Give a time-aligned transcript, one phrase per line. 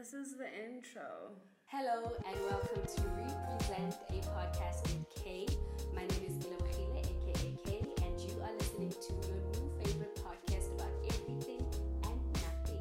[0.00, 1.36] This is the intro.
[1.66, 5.46] Hello and welcome to Represent a podcast with K.
[5.94, 10.72] My name is Ilabhile, aka K, and you are listening to your new favorite podcast
[10.74, 11.62] about everything
[12.04, 12.80] and nothing.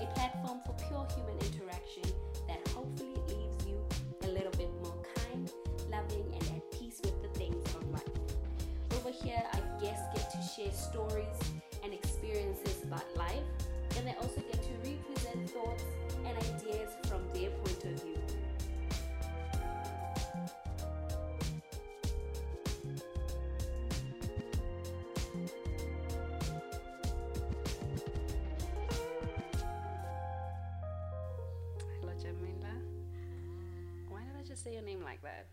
[0.00, 2.10] A platform for pure human interaction
[2.48, 3.76] that hopefully leaves you
[4.24, 5.52] a little bit more kind,
[5.90, 8.00] loving, and at peace with the things of life.
[8.92, 11.36] Over here, our guests get to share stories
[11.84, 13.44] and experiences about life,
[13.96, 15.84] and they also get to represent thoughts
[16.24, 18.18] and ideas from their point of view.
[32.00, 32.74] Hello, Jamila.
[34.08, 35.46] Why did I just say your name like that?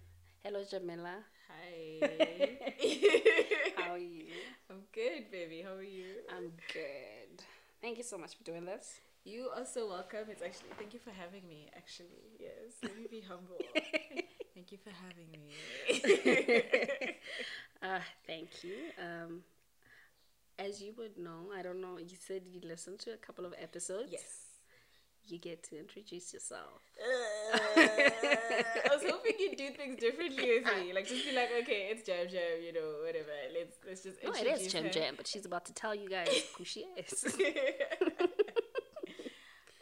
[0.43, 1.15] Hello, Jamila.
[1.47, 2.59] Hi.
[3.77, 4.25] How are you?
[4.69, 5.61] I'm good, baby.
[5.65, 6.15] How are you?
[6.29, 7.43] I'm good.
[7.83, 9.01] Thank you so much for doing this.
[9.25, 10.29] You are so welcome.
[10.29, 11.69] It's actually thank you for having me.
[11.75, 12.79] Actually, yes.
[12.81, 13.57] Let me be humble.
[14.55, 17.17] thank you for having me.
[17.83, 18.75] Uh, thank you.
[18.97, 19.41] Um,
[20.57, 23.53] as you would know, I don't know, you said you listened to a couple of
[23.61, 24.07] episodes.
[24.09, 24.52] yes.
[25.25, 26.81] You get to introduce yourself.
[27.77, 30.91] I was hoping you'd do things differently with me.
[30.93, 33.31] Like just be like, okay, it's Jam Jam, you know, whatever.
[33.57, 34.89] Let's let's just No, it is Jam her.
[34.89, 37.23] Jam, but she's about to tell you guys who she is.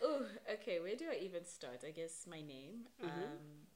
[0.04, 0.22] oh,
[0.54, 0.80] okay.
[0.80, 1.84] Where do I even start?
[1.88, 2.86] I guess my name.
[3.04, 3.10] Mm-hmm.
[3.10, 3.68] Um,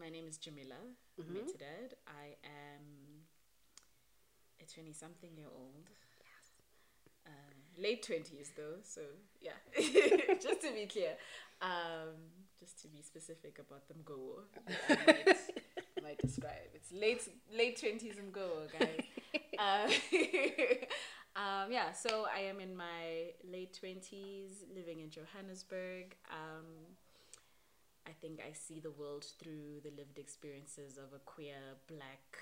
[0.00, 0.80] my name is Jamila
[1.20, 1.92] Metadad.
[2.08, 3.26] I am
[4.60, 5.90] a twenty-something year old.
[7.78, 9.00] Late twenties though, so
[9.40, 9.52] yeah.
[10.40, 11.12] just to be clear,
[11.60, 12.14] um,
[12.58, 14.40] just to be specific about them go.
[14.88, 15.36] I might,
[16.02, 19.00] might describe it's late late twenties and go, guys.
[19.56, 19.86] Uh,
[21.36, 26.16] um, yeah, so I am in my late twenties, living in Johannesburg.
[26.28, 26.66] Um,
[28.06, 32.38] I think I see the world through the lived experiences of a queer black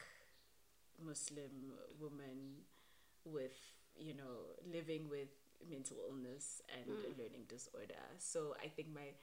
[1.05, 2.65] Muslim woman
[3.25, 3.57] with,
[3.97, 5.29] you know, living with
[5.71, 8.03] mental illness and a learning disorder.
[8.19, 9.15] So I think my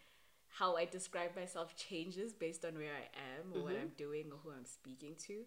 [0.52, 3.06] how I describe myself changes based on where I
[3.38, 5.44] am or what I'm doing or who I'm speaking to.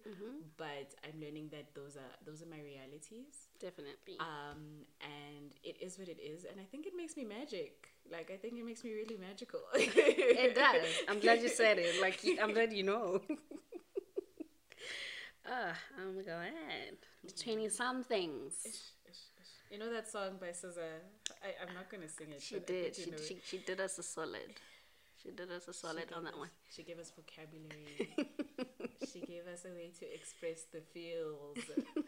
[0.56, 3.50] But I'm learning that those are those are my realities.
[3.58, 4.18] Definitely.
[4.20, 7.88] Um, and it is what it is, and I think it makes me magic.
[8.10, 9.60] Like I think it makes me really magical.
[9.74, 10.86] it does.
[11.08, 12.00] I'm glad you said it.
[12.00, 13.20] Like, I'm glad you know.
[15.44, 16.52] Ah, oh my god.
[17.42, 18.92] Twenty somethings.
[19.72, 21.00] You know that song by SZA?
[21.42, 22.42] I, I'm not gonna sing it.
[22.42, 22.94] She did.
[22.94, 23.20] She, it.
[23.26, 24.60] she, she did us a solid.
[25.22, 26.50] She did us a solid on that us- one.
[26.68, 28.12] She gave us vocabulary.
[29.10, 31.56] she gave us a way to express the feels.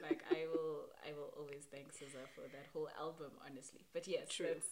[0.02, 3.80] like I will, I will always thank SZA for that whole album, honestly.
[3.94, 4.48] But yes, True.
[4.52, 4.68] that's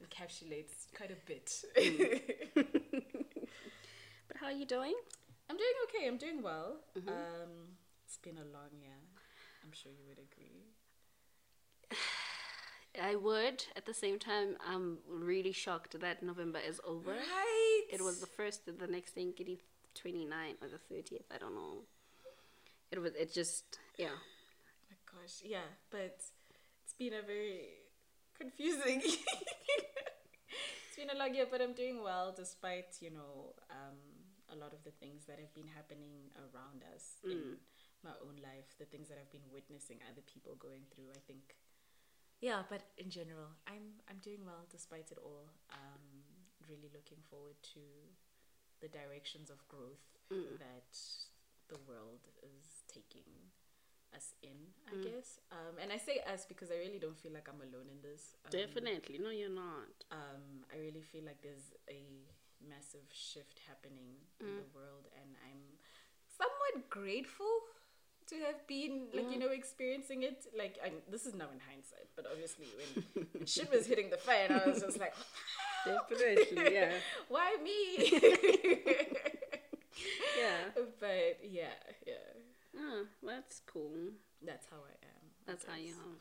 [0.00, 1.52] encapsulates quite a bit.
[4.28, 4.94] But how are you doing?
[5.50, 6.08] I'm doing okay.
[6.08, 6.78] I'm doing well.
[6.98, 7.08] Mm-hmm.
[7.08, 8.98] Um, it's been a long year.
[9.62, 10.55] I'm sure you would agree.
[13.02, 13.64] I would.
[13.76, 17.12] At the same time, I'm really shocked that November is over.
[17.12, 17.82] Right.
[17.90, 19.58] It was the first, the next thing, is
[19.94, 21.24] 29 or the 30th.
[21.34, 21.82] I don't know.
[22.90, 24.08] It was, it just, yeah.
[24.14, 26.20] Oh my gosh, yeah, but
[26.84, 27.82] it's been a very
[28.38, 29.02] confusing.
[29.02, 33.98] it's been a long year, but I'm doing well despite you know um,
[34.52, 37.58] a lot of the things that have been happening around us in
[38.04, 41.10] my own life, the things that I've been witnessing other people going through.
[41.10, 41.56] I think,
[42.40, 45.48] yeah, but in general, I'm I'm doing well despite it all.
[45.72, 46.04] Um,
[46.68, 47.80] really looking forward to
[48.80, 50.02] the directions of growth
[50.58, 50.92] that
[51.68, 53.30] the world is taking
[54.14, 55.38] us in, I guess.
[55.52, 58.34] Um, and I say us because I really don't feel like I'm alone in this.
[58.44, 59.18] Um, Definitely.
[59.22, 59.94] No, you're not.
[60.10, 62.02] Um, I really feel like there's a
[62.58, 65.62] massive shift happening in the world, and I'm
[66.26, 67.50] somewhat grateful
[68.28, 70.44] to have been like you know experiencing it.
[70.56, 74.16] Like I'm, this is now in hindsight, but obviously when, when shit was hitting the
[74.16, 75.14] fan, I was just like,
[75.86, 76.92] Definitely, yeah.
[77.28, 78.20] why me?
[80.38, 80.82] Yeah.
[81.00, 81.72] but yeah,
[82.06, 82.14] yeah,
[82.78, 83.90] Oh, that's cool.
[84.44, 85.24] that's how I am.
[85.48, 86.18] I That's how you are.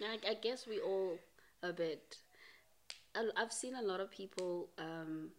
[0.00, 0.08] Yeah.
[0.08, 1.18] I, I guess we all
[1.62, 2.16] a bit.
[3.14, 5.30] I- I've seen a lot of people um,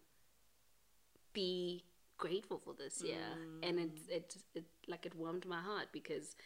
[1.34, 1.84] be
[2.18, 3.18] grateful for this year,
[3.62, 6.36] and it it it like it warmed my heart because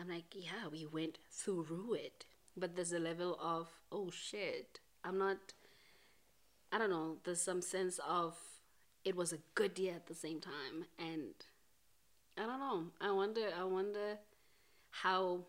[0.00, 2.26] I'm like, yeah, we went through it,
[2.56, 5.52] but there's a level of oh shit, I'm not.
[6.72, 7.18] I don't know.
[7.24, 8.36] There's some sense of
[9.04, 11.34] it was a good year at the same time, and
[12.36, 12.84] I don't know.
[13.00, 13.48] I wonder.
[13.58, 14.18] I wonder
[14.90, 15.46] how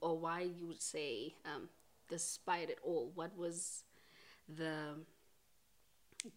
[0.00, 1.68] or why you would say, um,
[2.08, 3.84] despite it all, what was
[4.48, 4.94] the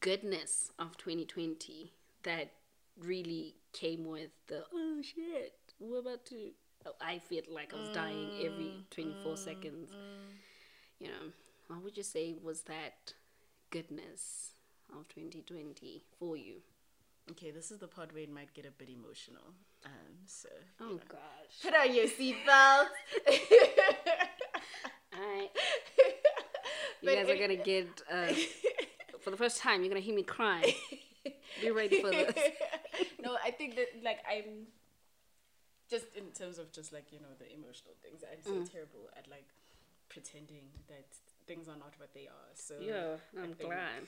[0.02, 1.92] goodness of 2020
[2.24, 2.52] that
[3.00, 6.52] really came with the oh shit, we're about to.
[6.86, 9.92] Oh, I felt like I was dying every 24 seconds.
[11.00, 11.32] You know,
[11.68, 13.14] what would you say was that
[13.70, 14.52] goodness
[14.92, 16.56] of 2020 for you?
[17.32, 19.44] Okay, this is the part where it might get a bit emotional.
[19.86, 19.92] Um,
[20.26, 20.50] so
[20.82, 21.00] Oh know.
[21.10, 21.62] gosh.
[21.62, 22.88] put on your seatbelt.
[25.14, 25.50] I,
[27.02, 28.28] you But guys are gonna get uh,
[29.30, 29.82] for the first time.
[29.82, 30.74] You're gonna hear me cry.
[31.62, 32.34] Be ready for this.
[33.24, 34.66] no, I think that like I'm
[35.90, 38.24] just in terms of just like you know the emotional things.
[38.24, 38.72] I'm so Mm.
[38.72, 39.48] terrible at like
[40.10, 41.06] pretending that
[41.46, 42.52] things are not what they are.
[42.56, 44.08] So Yeah, I'm glad.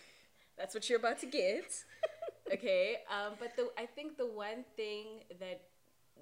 [0.57, 1.69] that's what you're about to get.
[2.53, 5.05] okay, um, but the I think the one thing
[5.39, 5.61] that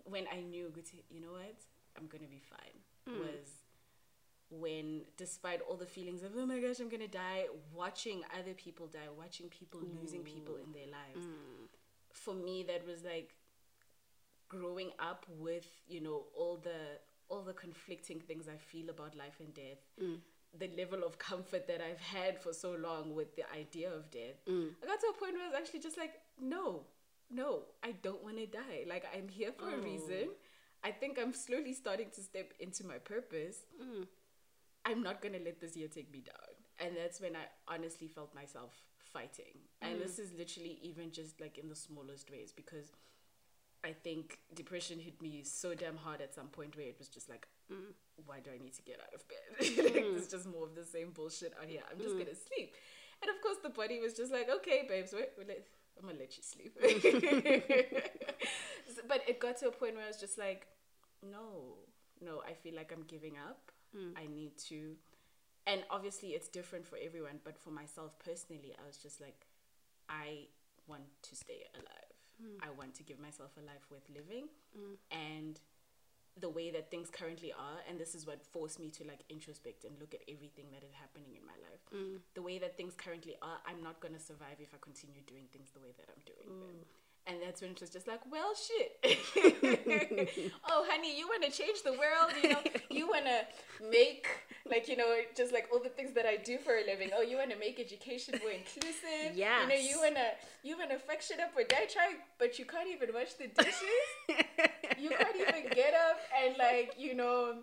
[0.03, 0.73] when I knew,
[1.09, 1.55] you know what,
[1.97, 3.19] I'm gonna be fine, Hmm.
[3.19, 3.47] was
[4.49, 8.87] when, despite all the feelings of oh my gosh, I'm gonna die, watching other people
[8.87, 11.25] die, watching people losing people in their lives.
[11.25, 11.65] Hmm.
[12.11, 13.35] For me, that was like
[14.47, 16.97] growing up with you know all the
[17.29, 20.17] all the conflicting things I feel about life and death mm.
[20.57, 24.43] the level of comfort that I've had for so long with the idea of death,
[24.49, 24.69] mm.
[24.81, 26.81] I got to a point where I was actually just like, no,
[27.29, 28.85] no, I don't want to die.
[28.87, 30.29] Like, I'm here for a reason.
[30.29, 30.33] Oh.
[30.83, 33.57] I think I'm slowly starting to step into my purpose.
[33.81, 34.07] Mm.
[34.89, 36.35] I'm not going to let this year take me down.
[36.79, 38.73] And that's when I honestly felt myself
[39.13, 39.59] fighting.
[39.81, 40.23] And this mm.
[40.23, 42.91] is literally even just like in the smallest ways because
[43.83, 47.29] I think depression hit me so damn hard at some point where it was just
[47.29, 47.93] like, mm,
[48.25, 49.85] why do I need to get out of bed?
[49.93, 50.17] like, mm.
[50.17, 51.81] it's just more of the same bullshit out here.
[51.91, 52.73] I'm just gonna sleep.
[53.21, 56.19] And of course, the body was just like, okay, babes, wait, wait, let- I'm gonna
[56.19, 56.77] let you sleep.
[59.07, 60.67] But it got to a point where I was just like,
[61.23, 61.77] no,
[62.23, 63.71] no, I feel like I'm giving up.
[63.95, 64.13] Mm.
[64.17, 64.95] I need to.
[65.67, 69.45] And obviously, it's different for everyone, but for myself personally, I was just like,
[70.09, 70.47] I
[70.87, 72.13] want to stay alive.
[72.41, 72.57] Mm.
[72.65, 74.47] I want to give myself a life worth living.
[74.73, 74.97] Mm.
[75.11, 75.59] And
[76.39, 79.83] the way that things currently are, and this is what forced me to like introspect
[79.83, 81.83] and look at everything that is happening in my life.
[82.33, 85.69] The way that things currently are, I'm not gonna survive if I continue doing things
[85.73, 86.85] the way that I'm doing them.
[87.27, 88.97] And that's when it was just like, well, shit.
[90.69, 92.59] oh, honey, you want to change the world, you know?
[92.89, 93.41] You want to
[93.89, 94.27] make,
[94.69, 97.11] like, you know, just like all the things that I do for a living.
[97.15, 99.35] Oh, you want to make education more inclusive.
[99.35, 99.61] Yeah.
[99.61, 100.27] You know, you want to,
[100.63, 103.47] you want to fuck shit up or die trying, but you can't even wash the
[103.47, 104.07] dishes
[104.99, 107.55] you can't even get up and like you know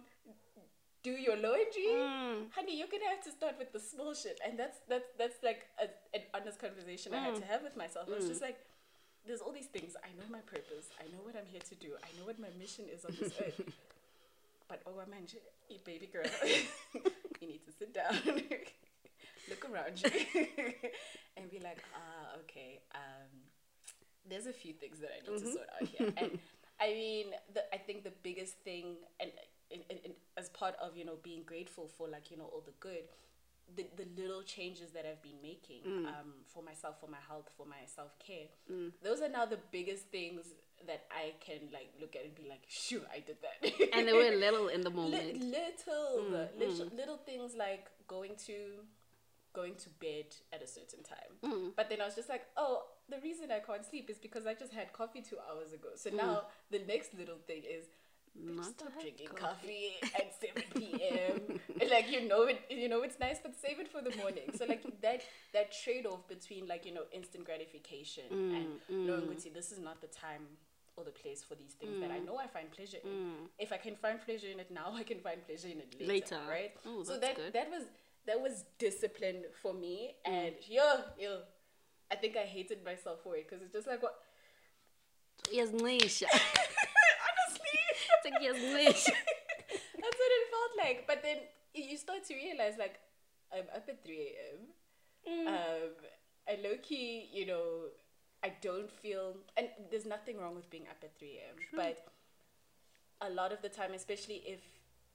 [1.02, 2.46] do your laundry Mm.
[2.54, 5.66] honey you're gonna have to start with the small shit and that's that's that's like
[5.80, 5.84] a,
[6.16, 7.40] an honest conversation i had Mm.
[7.40, 8.58] to have with myself i was just like
[9.26, 9.96] there's all these things.
[10.02, 10.88] I know my purpose.
[11.00, 11.88] I know what i'm here to do.
[12.02, 13.60] I know what my mission is on this earth.
[14.68, 15.26] But oh man
[15.84, 16.24] baby girl.
[17.40, 18.16] You need to sit down.
[19.50, 20.10] Look around you.
[21.36, 23.28] And be like ah okay um
[24.28, 26.12] there's a few things that I need to sort out here.
[26.16, 26.38] And
[26.80, 29.30] I mean, the, I think the biggest thing, and
[29.70, 32.62] in, in, in, as part of you know being grateful for like you know all
[32.64, 33.04] the good,
[33.74, 36.06] the the little changes that I've been making mm.
[36.06, 38.48] um, for myself, for my health, for my self care.
[38.70, 38.92] Mm.
[39.02, 40.46] Those are now the biggest things
[40.86, 44.12] that I can like look at and be like, "Shoo, I did that." And they
[44.12, 45.40] were little in the moment.
[45.40, 48.84] little, mm, little, little things like going to
[49.56, 51.72] going to bed at a certain time.
[51.74, 54.52] But then I was just like, oh, the reason I can't sleep is because I
[54.52, 55.88] just had coffee two hours ago.
[55.96, 57.86] So now the next little thing is
[58.44, 59.92] Not stop drinking coffee.
[60.00, 61.60] coffee at seven p.m.
[61.90, 64.50] Like you know it, you know it's nice, but save it for the morning.
[64.56, 69.22] So like that that trade off between like you know instant gratification mm, and knowing
[69.22, 69.28] mm.
[69.28, 70.42] Gucci, this is not the time
[70.96, 72.26] or the place for these things that I mm.
[72.26, 73.48] know I find pleasure in.
[73.58, 76.12] If I can find pleasure in it now, I can find pleasure in it later,
[76.12, 76.40] Later.
[76.48, 76.72] right?
[76.86, 77.52] Oh, so that good.
[77.52, 77.84] that was
[78.26, 81.40] that was discipline for me, and yo yo,
[82.10, 84.14] I think I hated myself for it because it's just like what.
[85.52, 86.24] Yes, Nisha.
[88.26, 89.14] Like, yes, Nisha.
[90.02, 91.04] That's what it felt like.
[91.06, 91.38] But then
[91.74, 92.98] you start to realize, like,
[93.52, 95.48] I'm up at 3 a.m.
[95.48, 95.90] Um,
[96.48, 97.90] and low key, you know,
[98.42, 101.56] I don't feel, and there's nothing wrong with being up at 3 a.m.
[101.74, 102.06] But
[103.20, 104.60] a lot of the time, especially if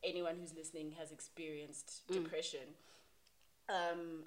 [0.04, 2.76] anyone who's listening has experienced depression,
[3.72, 4.26] um,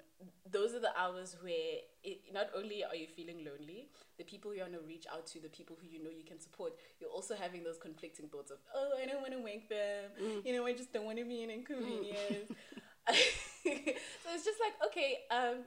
[0.51, 4.61] those are the hours where it, not only are you feeling lonely, the people you
[4.61, 7.35] want to reach out to, the people who you know you can support, you're also
[7.35, 10.11] having those conflicting thoughts of, oh, I don't want to wake them,
[10.43, 12.49] you know, I just don't want to be an inconvenience.
[13.07, 13.13] so
[14.33, 15.63] it's just like, okay, um,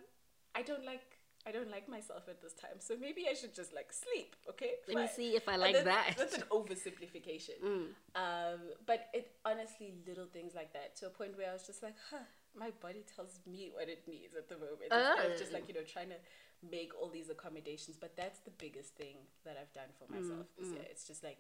[0.55, 1.03] I don't like.
[1.47, 4.37] I don't like myself at this time, so maybe I should just like sleep.
[4.51, 6.15] Okay, Let me see if I like that's, that.
[6.19, 7.63] That's an oversimplification.
[8.15, 11.83] Um, but it honestly little things like that to a point where I was just
[11.83, 12.27] like, huh,
[12.59, 14.91] my body tells me what it needs at the moment.
[14.91, 15.69] It's kind of just like Oh.
[15.69, 16.21] you know trying to
[16.77, 17.97] make all these accommodations.
[18.01, 20.85] But that's the biggest thing that I've done for myself Mm, this year.
[20.91, 21.39] It's just like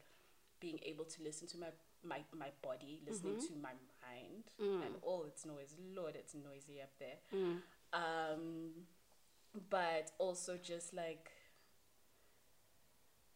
[0.60, 1.68] being able to listen to my
[2.04, 3.54] my, my body, listening Mm-hmm.
[3.54, 3.74] to my
[4.06, 4.86] mind, Mm.
[4.86, 5.74] and all its noise.
[5.94, 7.18] Lord, it's noisy up there.
[7.92, 8.86] Um,
[9.70, 11.30] but also just like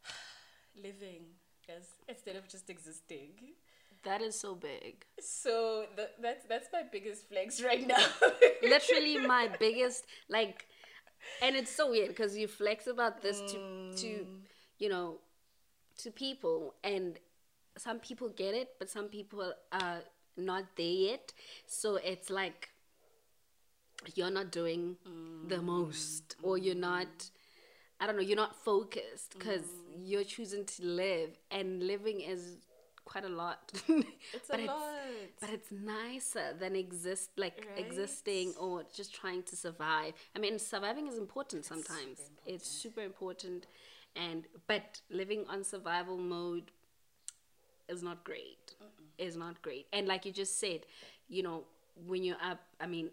[0.83, 1.25] living,
[1.69, 3.31] yes, instead of just existing.
[4.05, 5.05] That is so big.
[5.21, 8.05] So the, that's that's my biggest flex right now.
[8.63, 10.67] Literally my biggest like
[11.41, 14.27] and it's so weird because you flex about this to to mm.
[14.79, 15.19] you know
[15.99, 17.19] to people and
[17.77, 20.01] some people get it but some people are
[20.37, 21.33] not there yet
[21.67, 22.71] so it's like
[24.15, 24.97] you're not doing
[25.49, 25.65] the mm.
[25.65, 27.31] most or you're not
[28.01, 30.03] i don't know you're not focused because mm.
[30.05, 32.57] you're choosing to live and living is
[33.05, 33.73] quite a lot.
[34.35, 35.41] It's but a it's lot.
[35.41, 37.85] but it's nicer than exist like Right?
[37.85, 40.15] existing or just trying to survive.
[40.37, 42.19] I mean surviving is important sometimes.
[42.47, 43.67] it's super important.
[44.17, 46.71] And but living on survival mode
[47.89, 48.75] is not great.
[49.19, 49.87] Is not great.
[49.93, 50.81] And like you just said
[51.29, 51.65] you know
[52.07, 53.09] when you're up i mean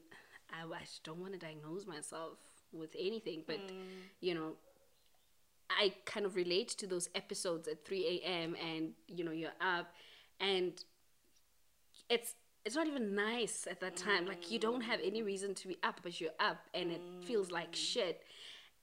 [0.52, 2.38] i, I don't want to diagnose myself
[2.72, 3.60] with anything but
[4.22, 4.54] you know
[5.70, 8.56] I kind of relate to those episodes at 3 a.m.
[8.56, 9.94] and you know you're up.
[10.40, 10.74] And
[12.10, 12.36] it's
[12.66, 14.26] it's not even nice at that time.
[14.26, 17.24] Like you don't have any reason to be up but you're up and it mm.
[17.24, 18.24] feels like shit.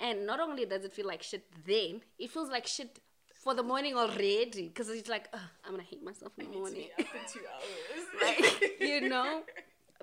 [0.01, 3.01] And not only does it feel like shit then it feels like shit
[3.35, 4.69] for the morning already.
[4.69, 5.29] Because it's like
[5.65, 6.89] i'm gonna hate myself in the morning.
[6.97, 8.41] be up in two hours.
[8.41, 9.43] like, you know?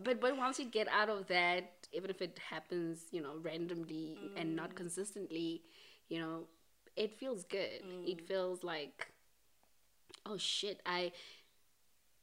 [0.03, 4.17] But but once you get out of that even if it happens you know randomly
[4.35, 4.75] and not mm.
[4.75, 5.61] consistently
[6.09, 6.47] you know
[6.95, 7.81] it feels good.
[8.05, 8.27] It mm.
[8.27, 9.07] feels like
[10.25, 11.11] oh shit i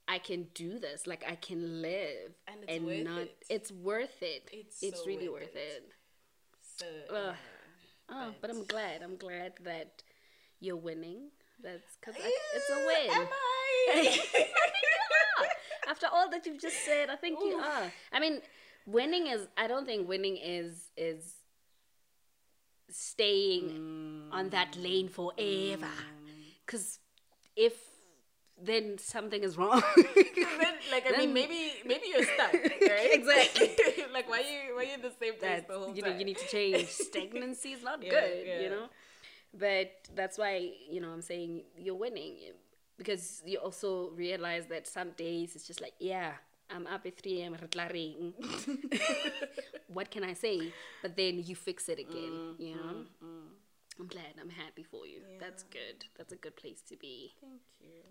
[0.08, 1.06] i can do this.
[1.06, 3.44] Like i can live And it's worth not it.
[3.48, 4.48] it's worth it.
[4.52, 5.56] It's it's so really worth it.
[5.56, 5.92] it,
[6.76, 7.32] So yeah.
[8.10, 9.02] oh but i'm glad.
[9.02, 10.02] I'm glad that
[10.60, 11.30] you're winning.
[11.62, 13.20] That's because it's a win.
[13.20, 14.18] Am I?
[15.90, 17.92] after all that you've just said i think you are.
[18.12, 18.40] I mean
[18.86, 21.39] winning is i don't think winning is is
[22.90, 24.82] staying on that mm.
[24.82, 26.44] lane forever mm.
[26.64, 26.98] because
[27.56, 27.74] if
[28.62, 33.10] then something is wrong then, like I Then- mean, maybe maybe you're stuck, right?
[33.18, 33.70] Exactly.
[34.12, 36.12] like why you why you in the same place that the whole you time?
[36.12, 38.60] know you need to change stagnancy is not Yeah, good yeah.
[38.60, 38.86] you know
[39.58, 42.34] but that's why you know i'm saying you're winning
[42.98, 46.32] because you also realize that some days it's just like yeah
[46.74, 47.56] i'm up at 3 a.m
[49.88, 50.72] what can i say
[51.02, 53.04] but then you fix it again Mm, you know
[53.98, 57.60] i'm glad i'm happy for you that's good that's a good place to be Thank
[57.80, 58.02] you.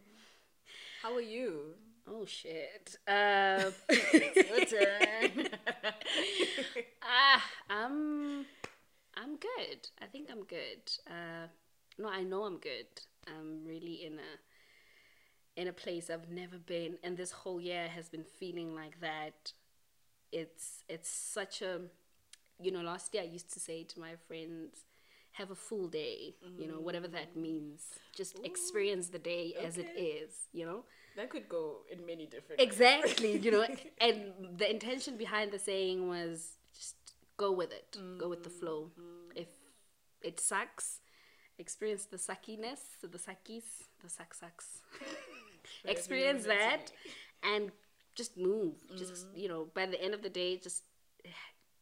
[1.01, 1.75] How are you?
[2.08, 3.72] oh shit uh,
[4.13, 5.48] Your turn.
[7.04, 8.46] Ah, I'm
[9.16, 9.88] I'm good.
[10.01, 10.84] I think I'm good.
[11.08, 11.48] Uh,
[11.98, 12.88] no, I know I'm good.
[13.28, 14.32] I'm really in a
[15.60, 19.51] in a place I've never been, and this whole year has been feeling like that.
[20.32, 21.82] It's it's such a,
[22.62, 24.86] you know, last year I used to say to my friends,
[25.34, 27.42] have a full day, you know, whatever that mm.
[27.42, 27.82] means.
[28.16, 30.86] Just experience the day as it is, you know.
[31.18, 32.62] that could go in many different.
[32.62, 33.66] Exactly, you know,
[34.01, 34.18] and
[34.58, 36.96] the intention behind the saying was just
[37.36, 38.92] go with it, go with the flow.
[39.00, 39.44] Mm-hmm.
[39.44, 39.50] If
[40.22, 41.00] it sucks,
[41.58, 43.68] experience the suckiness, the suckies,
[44.01, 44.82] the suck sucks.
[45.86, 46.92] experience means it to that
[47.44, 47.72] and
[48.16, 48.76] just move.
[48.98, 49.38] Just, mm-hmm.
[49.38, 50.84] you know, by the end of the day, just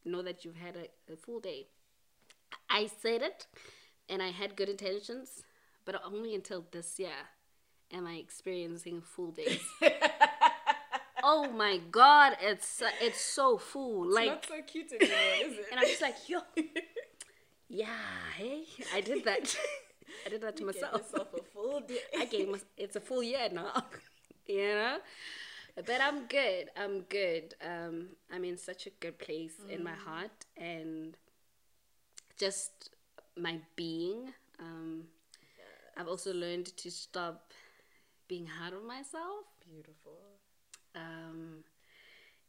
[0.06, 1.68] know that you've had a, a full day.
[2.70, 3.48] I said it
[4.10, 5.44] and I had good intentions,
[5.86, 7.28] but only until this year
[7.92, 9.62] am I experiencing full days.
[11.24, 14.10] oh my god, it's it's so full.
[14.12, 15.66] like Not so cute anymore, is it?
[15.72, 16.40] and I'm just like, yo,
[17.70, 17.88] yeah,
[18.38, 18.64] hey,
[18.94, 19.58] I did that.
[20.26, 21.02] I did that to Give myself.
[21.02, 22.00] yourself a full day.
[22.18, 23.84] I gave my, it's a full year now,
[24.48, 24.98] you know.
[25.76, 26.70] But I'm good.
[26.76, 27.54] I'm good.
[27.64, 31.16] Um, I'm in such a good place in my heart and
[32.40, 32.90] just
[33.38, 34.34] my being.
[34.60, 35.04] Um,
[35.96, 37.54] I've also learned to stop
[38.28, 39.46] being hard on myself.
[39.72, 40.18] Beautiful.
[40.96, 41.64] Um,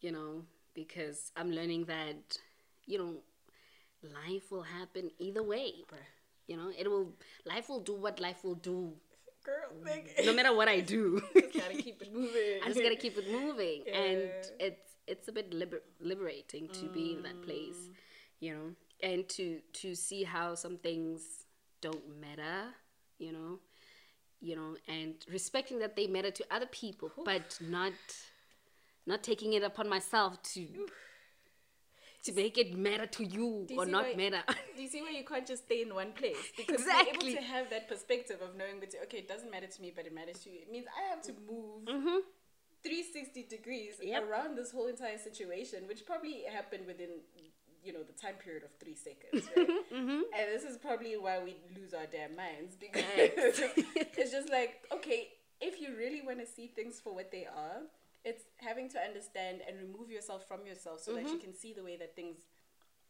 [0.01, 0.43] you know,
[0.75, 2.39] because I'm learning that,
[2.87, 3.15] you know,
[4.03, 5.73] life will happen either way.
[6.49, 7.13] You know, it will.
[7.45, 8.95] Life will do what life will do,
[9.45, 9.71] Girl,
[10.25, 11.23] no matter what I do.
[11.35, 12.61] just gotta keep it moving.
[12.65, 17.13] I just gotta keep it moving, and it's it's a bit liber- liberating to be
[17.13, 17.95] in that place, mm.
[18.41, 18.71] you know,
[19.03, 21.45] and to to see how some things
[21.81, 22.69] don't matter,
[23.19, 23.59] you know,
[24.41, 27.93] you know, and respecting that they matter to other people, but not
[29.07, 30.67] not taking it upon myself to
[32.25, 34.43] to make it matter to you, or not why- matter.
[34.77, 36.37] Do you see why you can't just stay in one place?
[36.57, 37.31] Because Exactly.
[37.33, 40.07] able to have that perspective of knowing that okay, it doesn't matter to me, but
[40.07, 40.59] it matters to you.
[40.63, 41.87] It means I have to move
[42.83, 44.09] 360 degrees Mm-hmm.
[44.09, 44.29] Yep.
[44.29, 47.11] around this whole entire situation, which probably happened within
[47.85, 49.69] you know the time period of three seconds, right?
[49.95, 50.21] Mm-hmm.
[50.37, 53.05] And this is probably why we lose our damn minds because
[54.21, 55.29] it's just like okay,
[55.61, 57.83] if you really want to see things for what they are,
[58.29, 61.83] it's having to understand and remove yourself from yourself so that you can see the
[61.89, 62.37] way that things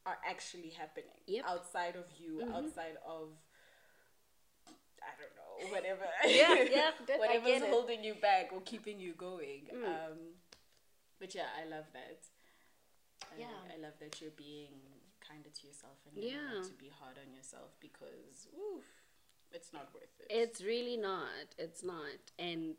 [0.07, 1.35] are actually happening Mm-hmm.
[1.37, 1.45] Yep.
[1.45, 1.55] Mm-hmm.
[1.55, 3.29] outside of you, outside of
[5.09, 6.07] I don't know, whatever.
[6.27, 6.91] Yeah, yeah,
[7.23, 9.63] whatever's holding you back or keeping you going.
[9.75, 9.85] Mm.
[9.85, 10.19] Um,
[11.21, 12.21] but yeah, I love that.
[13.33, 13.59] I, Yeah.
[13.75, 14.75] I love that you're being
[15.27, 16.55] kinder to yourself and Yeah.
[16.61, 18.85] not to be hard on yourself because, oof,
[19.53, 20.27] it's not worth it.
[20.31, 21.47] It's really not.
[21.59, 22.75] It's not, and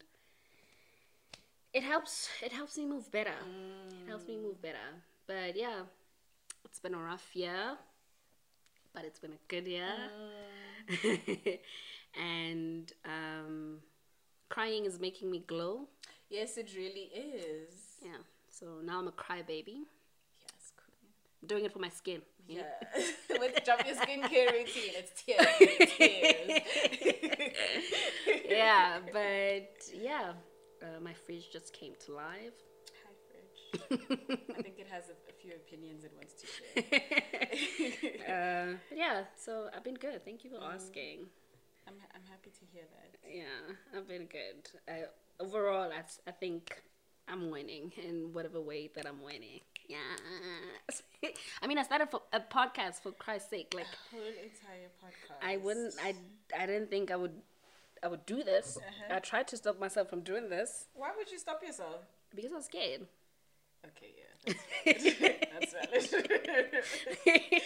[1.74, 2.30] it helps.
[2.42, 3.36] It helps me move better.
[4.04, 4.90] It helps me move better.
[5.28, 5.82] But yeah,
[6.66, 7.78] it's been a rough year,
[8.94, 9.94] but it's been a good year.
[12.20, 13.78] and um,
[14.50, 15.88] crying is making me glow.
[16.30, 17.74] yes, it really is.
[18.04, 18.22] Yeah.
[18.50, 19.86] So now I'm a crybaby.
[20.42, 21.12] Yes, queen.
[21.42, 22.22] I'm doing it for my skin.
[22.48, 22.64] Yeah.
[23.40, 25.46] With drop your skincare routine, it's tears,
[25.98, 26.62] tears.
[28.50, 30.34] yeah, but yeah,
[30.82, 32.58] uh, my fridge just came to life.
[33.04, 34.40] Hi, fridge.
[34.58, 37.02] I think it has a, a few opinions it wants to share.
[38.30, 40.24] Uh, but yeah, so I've been good.
[40.24, 41.26] Thank you for asking.
[41.88, 43.18] I'm, I'm happy to hear that.
[43.28, 44.70] Yeah, I've been good.
[44.88, 45.06] I,
[45.40, 46.82] overall, I, I think
[47.28, 49.62] I'm winning in whatever way that I'm winning.
[49.88, 51.02] Yes.
[51.62, 53.74] I mean, I started for a podcast for Christ's sake.
[53.76, 55.48] Like, Whole entire podcast.
[55.48, 55.96] I wouldn't.
[56.04, 56.16] I.
[56.58, 57.34] I didn't think I would.
[58.04, 58.78] I would do this.
[58.78, 59.16] Uh-huh.
[59.16, 62.02] I tried to stop myself from doing this Why would you stop yourself?
[62.36, 63.08] because I was scared.
[63.88, 64.54] Okay, yeah,
[65.56, 65.90] that's valid.
[65.94, 66.92] that's
[67.24, 67.62] valid.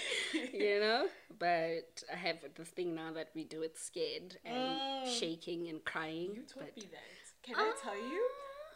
[0.54, 1.08] you know,
[1.40, 5.20] but I have this thing now that we do it scared and Mm.
[5.20, 6.32] shaking and crying.
[6.36, 7.24] you told but me that.
[7.42, 8.22] Can I tell you?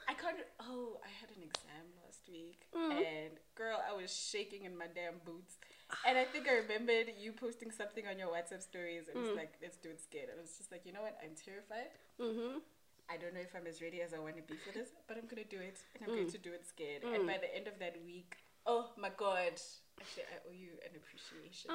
[0.09, 0.37] I can't.
[0.59, 5.19] Oh, I had an exam last week, and girl, I was shaking in my damn
[5.25, 5.57] boots.
[6.05, 9.37] And I think I remembered you posting something on your WhatsApp stories, and it's hmm.
[9.37, 10.29] like, let's do it scared.
[10.29, 11.17] And I was just like, you know what?
[11.23, 11.95] I'm terrified.
[12.19, 12.61] Mhm.
[13.09, 15.15] I don't know if I'm as ready as I want to be for this, but
[15.15, 16.35] I'm gonna do it, and I'm going hmm.
[16.35, 17.03] to do it scared.
[17.03, 17.27] And hmm.
[17.27, 19.61] by the end of that week, oh my god,
[19.99, 21.71] actually, I owe you an appreciation.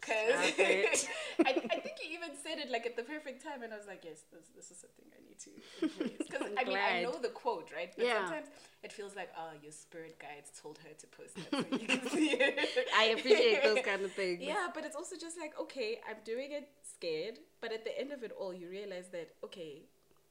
[0.00, 1.08] Because it.
[1.46, 3.86] I, I think you even said it like at the perfect time, and I was
[3.86, 5.50] like, yes, this, this is something I need to.
[6.18, 7.92] Because I mean, I know the quote, right?
[7.96, 8.24] But Yeah.
[8.24, 8.48] sometimes
[8.82, 12.08] it feels like, oh, your spirit guides told her to post that so you can
[12.08, 12.88] see it.
[12.96, 14.42] I appreciate those kind of things.
[14.42, 18.12] Yeah, but it's also just like, okay, I'm doing it scared, but at the end
[18.12, 19.82] of it all, you realize that, okay,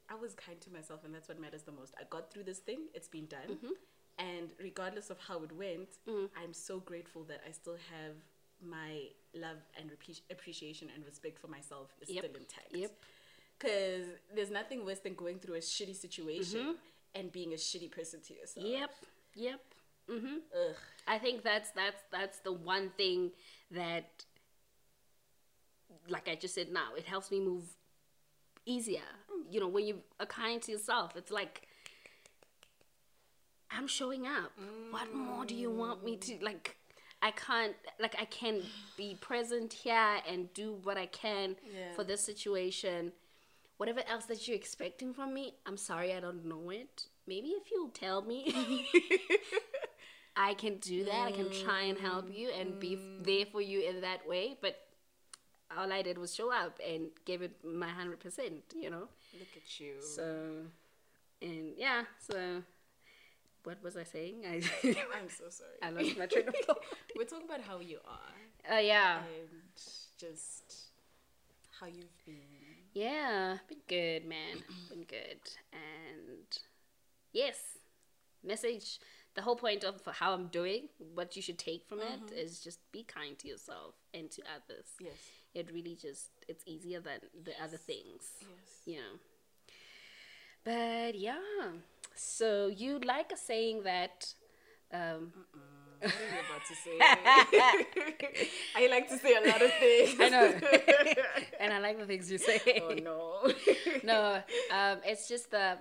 [0.10, 1.94] I was kind to myself, and that's what matters the most.
[2.00, 3.50] I got through this thing, it's been done.
[3.50, 3.76] Mm-hmm.
[4.20, 6.30] And regardless of how it went, Mm.
[6.36, 8.16] I'm so grateful that I still have
[8.60, 9.92] my love and
[10.32, 12.24] appreciation and respect for myself is Yep.
[12.26, 12.72] still intact.
[12.74, 12.92] Yep.
[13.58, 16.78] Because there's nothing worse than going through a shitty situation
[17.14, 18.66] and being a shitty person to yourself.
[18.66, 18.74] Mm-hmm.
[18.80, 18.92] Yep.
[19.36, 19.74] Yep.
[20.10, 20.42] Mhm.
[20.56, 20.76] Ugh.
[21.06, 23.32] I think that's that's that's the one thing
[23.72, 24.26] that
[26.10, 27.64] like I just said now, it helps me move
[28.66, 29.02] easier.
[29.50, 31.67] You know, when you are kind to yourself, it's like
[33.72, 34.52] I'm showing up.
[34.92, 36.78] What more do you want me to like
[37.22, 38.62] I can't like I can
[38.96, 41.94] be present here and do what I can Yeah.
[41.96, 43.14] for this situation.
[43.78, 47.08] Whatever else that you're expecting from me, I'm sorry I don't know it.
[47.28, 48.88] Maybe if you tell me
[50.38, 51.26] I can do that.
[51.28, 53.26] I can try and help you and be mm.
[53.26, 54.56] there for you in that way.
[54.62, 54.80] But
[55.76, 58.62] all I did was show up and give it my hundred percent.
[58.76, 59.08] You know.
[59.38, 59.96] Look at you.
[60.02, 60.48] So,
[61.42, 62.04] and yeah.
[62.20, 62.62] So,
[63.68, 64.38] what was I saying?
[64.48, 64.56] I
[65.18, 65.78] I'm so sorry.
[65.84, 66.84] I lost my train of thought.
[67.18, 69.18] We're talking about how you are Uh, yeah.
[69.20, 69.76] and
[70.18, 70.68] just
[71.80, 72.78] how you've been.
[72.94, 74.56] Yeah, been good, man.
[74.90, 75.42] Been good.
[75.74, 76.48] And
[77.34, 77.58] yes,
[78.44, 79.00] message.
[79.36, 82.80] The whole point of how I'm doing, what you should take from it, is just
[82.92, 84.88] be kind to yourself and to others.
[85.00, 85.14] Yes.
[85.54, 88.70] It really just it's easier than the other things, Yes.
[88.90, 89.14] you know.
[90.64, 91.38] But yeah,
[92.18, 94.34] so you like saying that.
[94.92, 95.34] Um,
[96.00, 96.98] What are you about to say?
[98.76, 100.16] I like to say a lot of things.
[100.20, 100.54] I know,
[101.60, 102.60] and I like the things you say.
[102.84, 103.52] oh no.
[104.04, 105.78] no, um, it's just the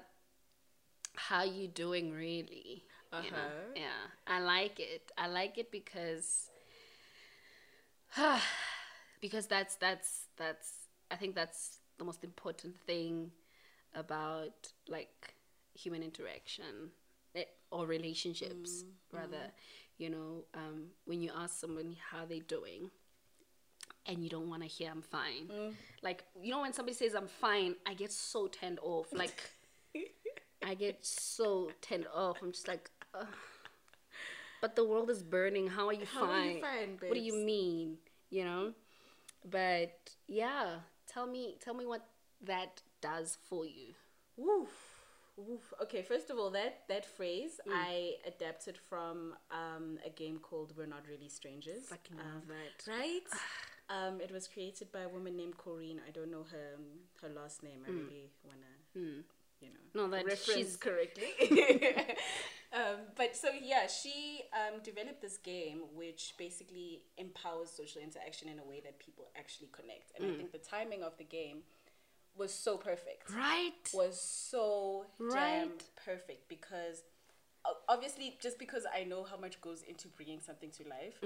[1.17, 2.85] how you doing really.
[3.13, 3.37] You know?
[3.37, 3.73] Uh-huh.
[3.75, 5.11] Yeah, I like it.
[5.17, 6.51] I like it because
[9.21, 10.73] because that's that's that's
[11.11, 13.31] I think that's the most important thing
[13.95, 15.35] about like
[15.77, 16.91] human interaction
[17.35, 19.53] eh, or relationships rather
[19.99, 22.91] you know, um, when you ask someone how they're doing,
[24.07, 25.75] and you don't want to hear I'm fine.
[26.03, 29.07] Like, you know, when somebody says I'm fine, I get so turned off.
[29.13, 29.51] Like,
[30.65, 32.39] I get so turned off.
[32.43, 33.27] I'm just like, Ugh.
[34.61, 35.67] but the world is burning.
[35.67, 36.57] How are you How are fine?
[36.57, 37.97] you fine, what do you mean?
[38.31, 38.73] You know?
[39.49, 42.07] But yeah, tell me, tell me what
[42.43, 43.95] that does for you.
[44.37, 44.86] Woof.
[45.37, 45.73] Woof.
[45.83, 47.73] Okay, first of all, that that phrase Mm.
[47.75, 51.85] I adapted from um, a game called We're Not Really Strangers.
[51.89, 52.87] Fucking Um, love that.
[52.91, 53.29] Right?
[53.91, 55.99] um, it was created by a woman named Koreen.
[56.09, 56.87] I don't know her um,
[57.23, 57.81] her last name.
[57.87, 59.03] I really wanna, you
[59.71, 59.95] know, Mm.
[59.95, 61.31] No, that reference she's- correctly.
[62.73, 68.59] um, but so yeah, she um, developed this game which basically empowers social interaction in
[68.59, 70.13] a way that people actually connect.
[70.17, 70.33] And Mm.
[70.35, 71.59] I think the timing of the game
[72.39, 73.73] was so perfect Right?
[73.93, 75.83] was so damn Right.
[76.05, 77.03] perfect because
[77.89, 81.19] obviously just because I know how much goes into bringing something to life,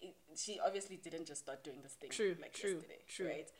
[0.00, 2.16] it, she obviously didn't just start doing this thing Mm-hmm.
[2.16, 3.26] True, like true, yesterday, true.
[3.28, 3.50] right?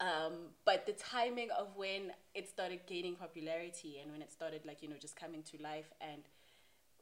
[0.00, 0.32] Um,
[0.64, 4.88] but the timing of when it started gaining popularity and when it started like you
[4.88, 6.22] know just coming to life and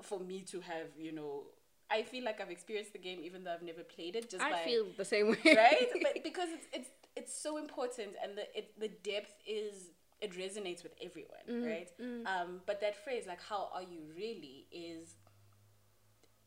[0.02, 1.44] for me to have you know
[1.90, 4.50] I feel like I've experienced the game even though I've never played it just I
[4.50, 5.38] by feel the same way.
[5.56, 5.88] right?
[6.02, 10.82] But because it's it's it's so important, and the it, the depth is it resonates
[10.82, 11.90] with everyone, Mm, right?
[12.26, 15.16] Um, but that phrase, like "How are you really?" is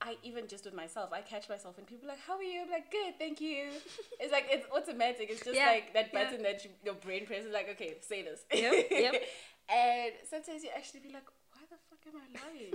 [0.01, 2.61] I even just with myself, I catch myself and people are like, "How are you?"
[2.63, 3.69] I'm like, "Good, thank you."
[4.19, 5.29] it's like it's automatic.
[5.29, 6.23] It's just Yeah, like that yeah.
[6.25, 7.51] button that you, your brain presses.
[7.53, 8.41] Like, okay, say this.
[8.53, 9.13] Yep, yep.
[9.69, 12.73] and sometimes you actually be like, "Why the fuck am I lying?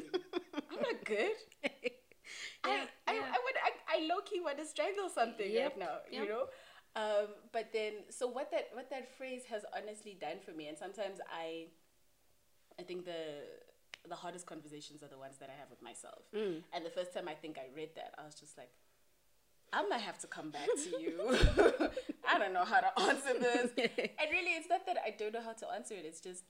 [0.73, 1.37] I'm not good."
[2.65, 3.21] I, Yeah, I, yeah.
[3.35, 6.23] I would I, I low key want to strangle something Yep, right now, yep.
[6.23, 6.45] you know.
[6.97, 10.77] Um, but then, so what that what that phrase has honestly done for me, and
[10.77, 11.67] sometimes I,
[12.79, 13.45] I think the
[14.09, 16.23] the hardest conversations are the ones that I have with myself.
[16.35, 16.63] Mm.
[16.73, 18.71] And the first time I think I read that, I was just like,
[19.73, 21.21] I might have to come back to you.
[22.29, 23.71] I don't know how to answer this.
[23.79, 26.05] and really, it's not that I don't know how to answer it.
[26.05, 26.45] It's just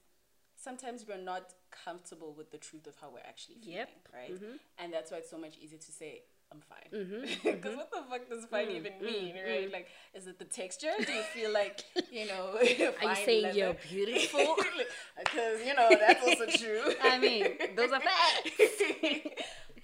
[0.57, 3.91] sometimes we're not comfortable with the truth of how we're actually feeling, Yep.
[4.15, 4.35] right?
[4.35, 4.57] Mm-hmm.
[4.79, 7.01] And that's why it's so much easier to say, I'm fine.
[7.01, 7.21] Mm-hmm.
[7.45, 7.77] Because mm-hmm.
[7.77, 9.73] what the fuck does fine Mm, even mean, right?
[9.73, 10.93] Like, is it the texture?
[10.99, 12.65] Do you feel like, you know, Are
[13.11, 13.59] you saying leather?
[13.59, 14.57] you're beautiful?
[15.19, 16.95] Because, you know, that's also true.
[17.03, 17.45] I mean,
[17.77, 18.51] those are facts.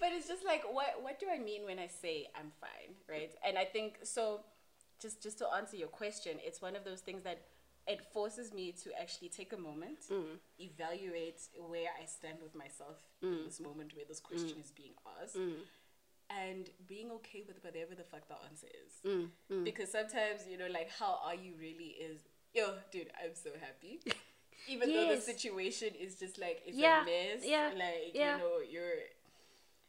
[0.00, 3.33] but it's just like what what do I mean when I say I'm fine, right?
[3.46, 4.40] And I think so
[5.00, 7.38] just just to answer your question, it's one of those things that
[7.87, 10.38] it forces me to actually take a moment, Mm.
[10.59, 13.44] evaluate where I stand with myself in mm.
[13.44, 14.64] this moment where this question mm.
[14.64, 15.37] is being asked.
[15.37, 15.61] Mm.
[16.31, 16.49] Mm.
[16.49, 19.31] And being okay with whatever the fuck the answer is.
[19.51, 19.65] Mm.
[19.65, 22.21] Because sometimes, you know, like, how are you really is,
[22.55, 24.01] yo, dude, I'm so happy.
[24.69, 27.43] Even though the situation is just like, it's Yeah, a mess.
[27.45, 28.37] yeah, Like, yeah.
[28.37, 28.99] you know, you're,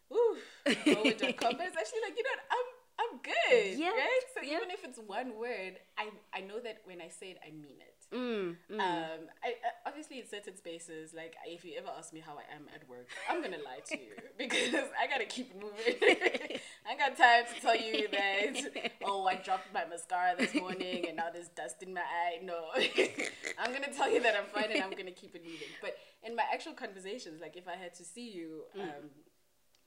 [0.10, 0.38] woo.
[0.66, 2.68] But it's actually like, you know what, I'm,
[3.00, 3.80] I'm good.
[3.80, 4.20] Yeah, Right?
[4.36, 4.58] So yeah.
[4.58, 7.78] even if it's one word, I, I know that when I say it, I mean
[7.80, 7.97] it.
[8.14, 8.80] Mm, mm.
[8.80, 9.54] Um, I, I
[9.86, 13.10] obviously in certain spaces, like if you ever ask me how I am at work,
[13.30, 15.96] I'm gonna lie to you because I gotta keep moving.
[16.90, 18.92] I got time to tell you that.
[19.04, 22.40] Oh, I dropped my mascara this morning and now there's dust in my eye.
[22.44, 22.68] No,
[23.60, 25.68] I'm gonna tell you that I'm fine and I'm gonna keep it moving.
[25.82, 29.10] But in my actual conversations, like if I had to see you, um,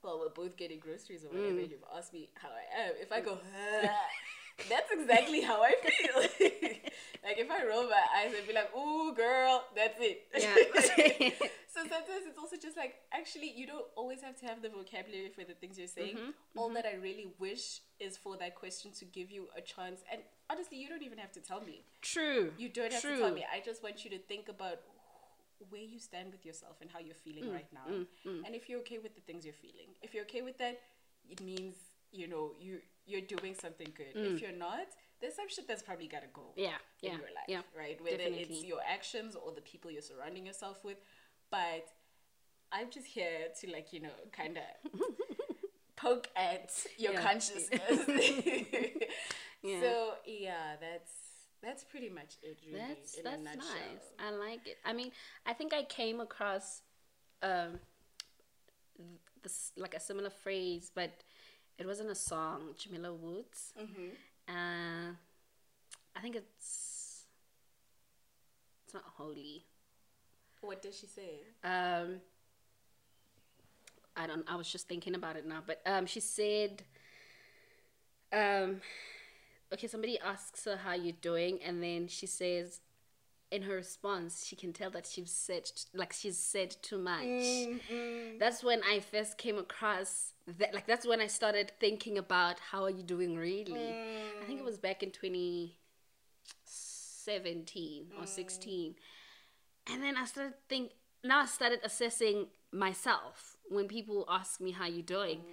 [0.03, 2.93] well, we're both getting groceries or whatever, and you've asked me how I am.
[2.99, 3.37] If I go,
[4.69, 6.21] that's exactly how I feel.
[7.23, 10.55] like if I roll my eyes and be like, "Ooh, girl, that's it." Yeah.
[11.73, 15.29] so sometimes it's also just like, actually, you don't always have to have the vocabulary
[15.29, 16.15] for the things you're saying.
[16.15, 20.01] Mm-hmm, All that I really wish is for that question to give you a chance.
[20.11, 21.83] And honestly, you don't even have to tell me.
[22.01, 22.51] True.
[22.57, 23.15] You don't have True.
[23.15, 23.45] to tell me.
[23.51, 24.79] I just want you to think about
[25.69, 27.85] where you stand with yourself and how you're feeling Mm, right now.
[28.25, 30.79] And if you're okay with the things you're feeling, if you're okay with that,
[31.29, 31.75] it means
[32.11, 34.13] you know you you're doing something good.
[34.15, 34.87] If you're not,
[35.19, 36.53] there's some shit that's probably gotta go Mm.
[36.57, 36.77] Yeah.
[37.01, 37.17] in Yeah.
[37.17, 37.61] your life, Yeah.
[37.77, 38.01] right?
[38.01, 40.97] Whether it's your actions or the people you're surrounding yourself with,
[41.49, 41.87] but
[42.71, 44.63] I'm just here to like you know kind of
[45.95, 47.21] poke at your Yeah.
[47.21, 47.79] consciousness.
[49.63, 49.79] Yeah.
[49.81, 51.11] So yeah, that's
[51.61, 52.57] that's pretty much it.
[52.65, 54.05] Really, That's that's nice.
[54.17, 54.77] I like it.
[54.83, 55.11] I mean,
[55.45, 56.81] I think I came across
[57.43, 57.79] um
[59.43, 61.11] this like a similar phrase, but
[61.81, 62.75] it wasn't a song.
[62.77, 63.73] Jamila Woods.
[63.79, 64.09] Mm-hmm.
[64.47, 65.13] Uh,
[66.15, 67.25] I think it's
[68.85, 69.65] it's not holy.
[70.61, 71.39] What does she say?
[71.63, 72.21] Um,
[74.15, 74.45] I don't.
[74.47, 76.83] I was just thinking about it now, but um, she said,
[78.31, 78.81] um,
[79.73, 82.81] okay, somebody asks her how you're doing, and then she says,
[83.49, 87.23] in her response, she can tell that she's said like she's said too much.
[87.23, 88.37] Mm-hmm.
[88.39, 92.83] That's when I first came across that like that's when I started thinking about how
[92.83, 93.73] are you doing really.
[93.73, 94.65] I think it mm.
[94.65, 98.27] was back in 2017 or mm.
[98.27, 98.95] 16.
[99.91, 100.91] And then I started think
[101.23, 105.37] now I started assessing myself when people ask me how you doing.
[105.37, 105.43] Mm.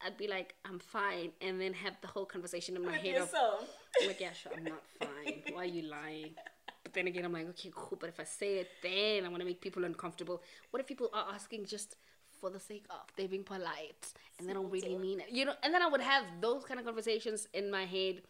[0.00, 3.16] I'd be like, I'm fine, and then have the whole conversation in my With head
[3.16, 3.68] of yourself.
[4.00, 5.42] I'm like, yeah, sure, I'm not fine.
[5.52, 6.36] Why are you lying?
[6.84, 7.98] But then again, I'm like, okay, cool.
[8.00, 10.40] But if I say it, then I want to make people uncomfortable.
[10.70, 11.96] What if people are asking just
[12.40, 15.30] for the sake of they're being polite and they don't really mean it?
[15.30, 18.22] You know, and then I would have those kind of conversations in my head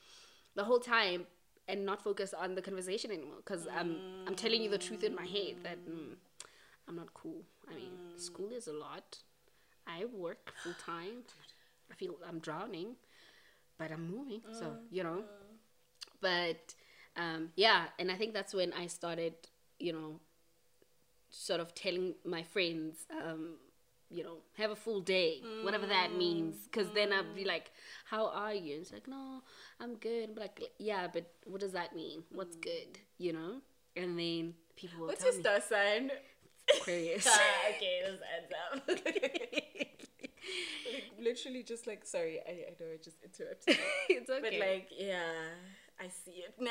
[0.54, 1.26] the whole time
[1.68, 5.14] and not focus on the conversation anymore because I'm I'm telling you the truth in
[5.14, 6.14] my head that mm,
[6.88, 7.42] I'm not cool.
[7.70, 9.18] I mean, school is a lot.
[9.86, 11.24] I work full time.
[11.90, 12.96] I feel I'm drowning,
[13.78, 14.40] but I'm moving.
[14.58, 15.22] So you know,
[16.20, 16.74] but
[17.16, 19.34] um, yeah, and I think that's when I started,
[19.78, 20.20] you know,
[21.30, 23.56] sort of telling my friends, um,
[24.10, 26.56] you know, have a full day, whatever that means.
[26.64, 27.70] Because then I'd be like,
[28.06, 29.42] "How are you?" And it's like, "No,
[29.80, 32.24] I'm good." But like, yeah, but what does that mean?
[32.30, 32.98] What's good?
[33.18, 33.60] You know?
[33.96, 36.10] And then people will What's tell your me star sign?
[36.76, 37.26] Aquarius.
[37.30, 38.88] Ah, okay, this adds up.
[39.04, 40.08] like,
[41.20, 44.40] literally, just like sorry, I, I know I just interrupted, it's okay.
[44.40, 45.52] but like yeah,
[46.00, 46.70] I see it now.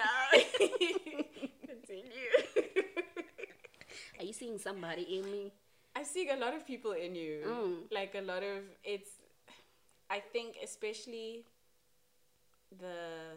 [1.68, 2.12] Continue.
[4.20, 5.52] are you seeing somebody in me?
[5.98, 7.42] I see a lot of people in you.
[7.48, 7.76] Mm.
[7.92, 9.10] Like a lot of it's.
[10.10, 11.46] I think especially
[12.80, 13.36] the.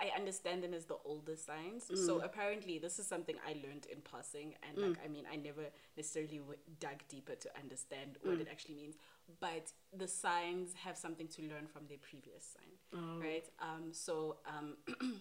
[0.00, 1.90] I understand them as the older signs.
[2.06, 5.64] So apparently, this is something I learned in passing, and like I mean, I never
[5.96, 8.94] necessarily w- dug deeper to understand what it actually means.
[9.40, 13.46] But the signs have something to learn from their previous sign, right?
[13.60, 14.76] Um, so um,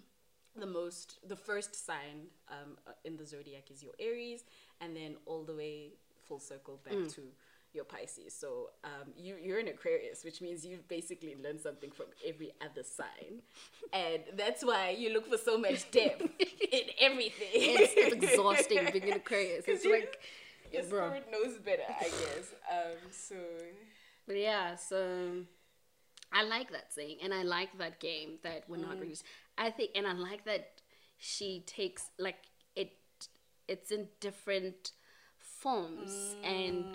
[0.55, 4.43] the most the first sign um, uh, in the zodiac is your aries
[4.81, 5.89] and then all the way
[6.27, 7.21] full circle back to
[7.73, 12.07] your pisces so um, you, you're an aquarius which means you've basically learned something from
[12.27, 13.41] every other sign
[13.93, 16.21] and that's why you look for so much depth
[16.71, 19.65] in everything It's, it's exhausting being an Aquarius.
[19.67, 20.19] It's you- like,
[20.73, 21.07] your bro.
[21.09, 23.35] spirit knows better i guess um, so
[24.27, 25.45] But yeah, so
[26.31, 29.17] I like that saying, and I like that game that we're not really.
[29.57, 30.81] I think, and I like that
[31.17, 32.37] she takes like.
[33.69, 34.91] It's in different
[35.38, 36.86] forms, and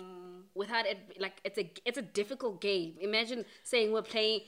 [0.53, 2.95] without it, like it's a it's a difficult game.
[2.99, 4.41] Imagine saying we're playing.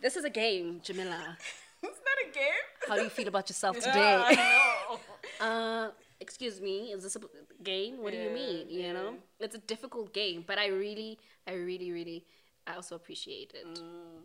[0.00, 1.36] This is a game, Jamila.
[1.82, 4.36] it's not a game How do you feel about yourself today?
[4.36, 5.00] no.
[5.44, 7.20] uh, excuse me, is this a
[7.62, 8.02] game?
[8.02, 8.68] What do you mean?
[8.68, 12.24] You know, it's a difficult game, but I really, I really, really,
[12.66, 13.66] I also appreciate it.
[13.66, 14.22] Mm.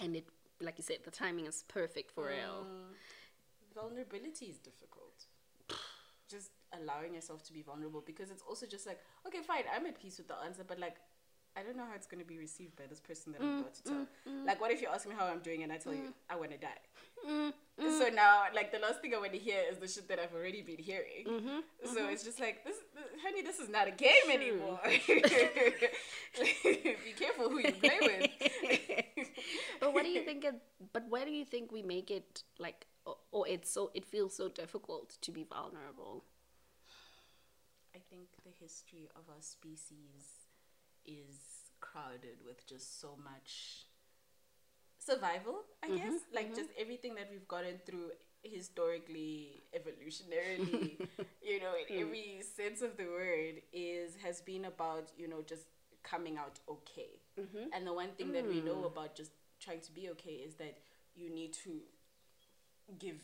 [0.00, 0.26] And it,
[0.60, 2.66] like you said, the timing is perfect for real.
[3.74, 5.26] vulnerability is difficult.
[6.28, 10.00] Just allowing yourself to be vulnerable because it's also just like, okay, fine, I'm at
[10.00, 10.96] peace with the answer, but like,
[11.56, 13.60] I don't know how it's going to be received by this person that I'm mm,
[13.60, 13.94] about to tell.
[13.94, 14.46] Mm, mm.
[14.46, 16.50] Like, what if you ask me how I'm doing and I tell you I want
[16.50, 17.52] to die?
[17.78, 20.34] So now, like, the last thing I want to hear is the shit that I've
[20.34, 21.26] already been hearing.
[21.26, 22.12] Mm-hmm, so mm-hmm.
[22.12, 24.80] it's just like, this, this, honey, this is not a game anymore.
[24.84, 25.22] be
[27.16, 28.30] careful who you play with.
[29.80, 30.44] but what do you think?
[30.44, 30.54] It,
[30.92, 34.36] but why do you think we make it like, or, or it's so it feels
[34.36, 36.24] so difficult to be vulnerable?
[38.14, 40.46] I think the history of our species
[41.04, 41.36] is
[41.80, 43.86] crowded with just so much
[44.98, 46.20] survival, I mm-hmm, guess.
[46.32, 46.54] Like mm-hmm.
[46.54, 51.08] just everything that we've gotten through historically, evolutionarily,
[51.42, 52.02] you know, in hmm.
[52.02, 55.66] every sense of the word is has been about, you know, just
[56.04, 57.20] coming out okay.
[57.40, 57.74] Mm-hmm.
[57.74, 58.84] And the one thing that we know hmm.
[58.84, 60.78] about just trying to be okay is that
[61.16, 61.80] you need to
[62.98, 63.16] give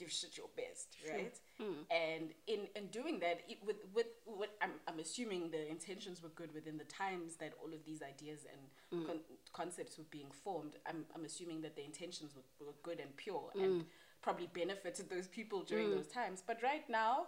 [0.00, 1.36] give shit your best, right?
[1.58, 1.84] Hmm.
[1.90, 6.30] And in in doing that, it, with with what I'm I'm assuming the intentions were
[6.30, 8.62] good within the times that all of these ideas and
[9.00, 9.06] hmm.
[9.06, 10.72] con- concepts were being formed.
[10.88, 13.62] I'm I'm assuming that the intentions were, were good and pure hmm.
[13.62, 13.84] and
[14.22, 16.42] probably benefited those people during those times.
[16.46, 17.26] But right now.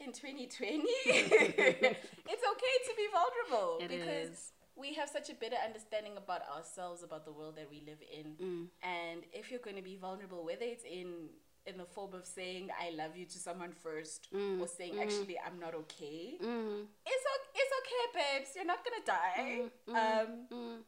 [0.00, 4.52] In 2020, it's okay to be vulnerable It because is.
[4.74, 8.34] we have such a better understanding about ourselves, about the world that we live in.
[8.82, 11.30] And if you're going to be vulnerable, whether it's in
[11.66, 15.02] in the form of saying I love you to someone first or mm, saying mm.
[15.02, 16.82] actually I'm not okay, mm-hmm.
[17.06, 18.50] it's o- it's okay, babes.
[18.54, 19.70] You're not gonna die.
[19.88, 20.84] Mm, um,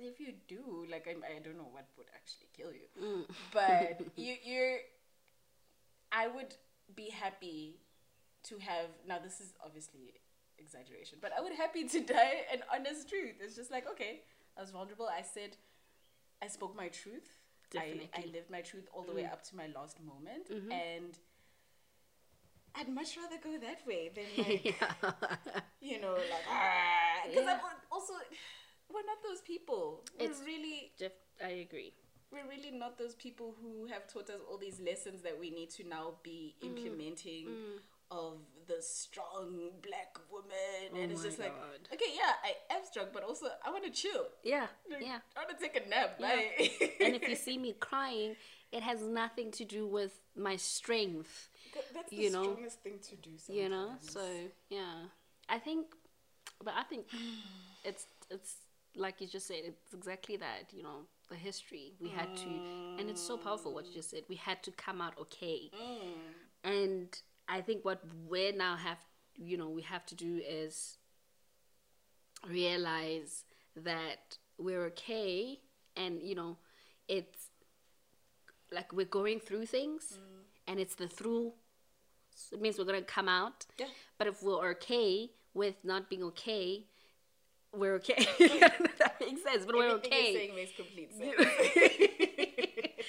[0.00, 4.34] if you do, like I, I don't know what would actually kill you, but you
[4.44, 4.78] you're.
[6.10, 6.54] I would
[6.96, 7.76] be happy
[8.44, 9.18] to have now.
[9.18, 10.14] This is obviously
[10.58, 13.36] exaggeration, but I would happy to die an honest truth.
[13.40, 14.22] It's just like okay,
[14.56, 15.06] I was vulnerable.
[15.06, 15.56] I said,
[16.42, 17.28] I spoke my truth.
[17.76, 19.32] I, I lived my truth all the way mm.
[19.32, 20.72] up to my last moment, mm-hmm.
[20.72, 21.18] and
[22.74, 24.74] I'd much rather go that way than like
[25.80, 27.28] you know, like ah.
[27.28, 28.14] because I'm also
[28.92, 30.04] we're not those people.
[30.18, 31.12] We're It's- really Jeff,
[31.44, 31.92] I agree.
[32.30, 35.70] we're really not those people who have taught us all these lessons that we need
[35.70, 36.74] to now be Mm.
[36.74, 37.78] mm.
[38.10, 41.54] Of the strong black woman oh and it's Oh just like
[41.92, 45.18] okay yeah i am strong but also i want to chill Yeah, Like, yeah.
[45.36, 46.26] i want to take a nap Yeah.
[46.28, 48.36] like- and if you see me crying,
[48.72, 51.48] it has nothing to do with my strength,
[51.94, 53.62] that's the you know, strongest thing to do sometimes.
[53.62, 53.88] you know.
[54.00, 54.20] So
[54.68, 54.94] yeah,
[55.48, 55.86] I think,
[56.62, 57.06] but I think
[57.84, 58.56] it's it's
[58.94, 59.62] like you just said.
[59.64, 60.64] It's exactly that.
[60.76, 60.98] You know,
[61.30, 62.48] the history we had to,
[62.98, 64.24] and it's so powerful what you just said.
[64.28, 66.68] We had to come out okay, mm.
[66.70, 67.08] and
[67.48, 68.98] I think what we now have,
[69.36, 70.98] you know, we have to do is
[72.48, 75.60] realize that we're okay,
[75.96, 76.58] and you know,
[77.08, 77.46] it's
[78.70, 80.42] like we're going through things, mm.
[80.66, 81.52] and it's the through.
[82.52, 83.66] It means we're gonna come out.
[83.78, 83.86] Yeah.
[84.18, 86.84] But if we're okay with not being okay,
[87.74, 88.26] we're okay.
[88.38, 89.64] that makes sense.
[89.64, 90.34] But we're Everything okay.
[90.34, 91.34] saying makes complete sense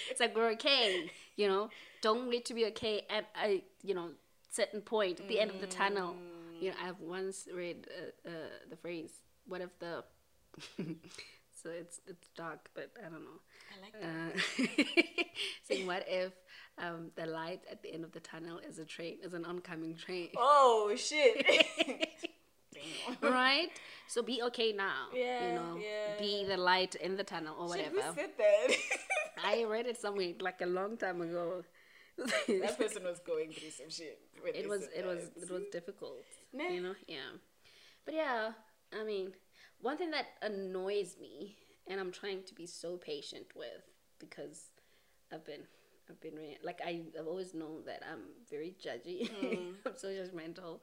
[0.10, 1.70] it's like we're okay, you know.
[2.02, 4.12] Don't need to be okay and I, you know
[4.60, 6.16] certain point at the end of the tunnel.
[6.60, 8.32] You know, I've once read uh, uh,
[8.70, 9.14] the phrase,
[9.50, 10.04] "What if the?"
[11.60, 13.40] so it's it's dark, but I don't know.
[13.74, 15.24] i like that Uh,
[15.68, 16.34] saying, "What if
[16.78, 19.96] um, the light at the end of the tunnel is a train, is an oncoming
[19.96, 21.36] train?" oh shit
[23.22, 23.70] right?
[24.08, 25.08] So be okay now.
[25.14, 26.20] Yeah, you know, yeah.
[26.20, 28.08] be the light in the tunnel or Shit, whatever.
[28.08, 28.68] who said that
[29.52, 31.64] I read it somewhere like a long time ago.
[32.62, 36.24] that person was going through some shit it was it was it was difficult.
[36.54, 36.68] Nah.
[36.68, 37.38] You know, yeah.
[38.06, 38.52] But yeah,
[39.00, 39.34] I mean,
[39.82, 41.56] one thing that annoys me,
[41.88, 43.84] and I'm trying to be so patient with
[44.20, 44.72] because
[45.32, 45.62] I've been
[46.10, 49.30] I've been re- like I, I've always known that I'm very judgy.
[49.30, 49.74] Mm.
[49.86, 50.80] I'm so judgmental.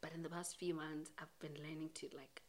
[0.00, 2.42] But in the past few months, I've been learning to like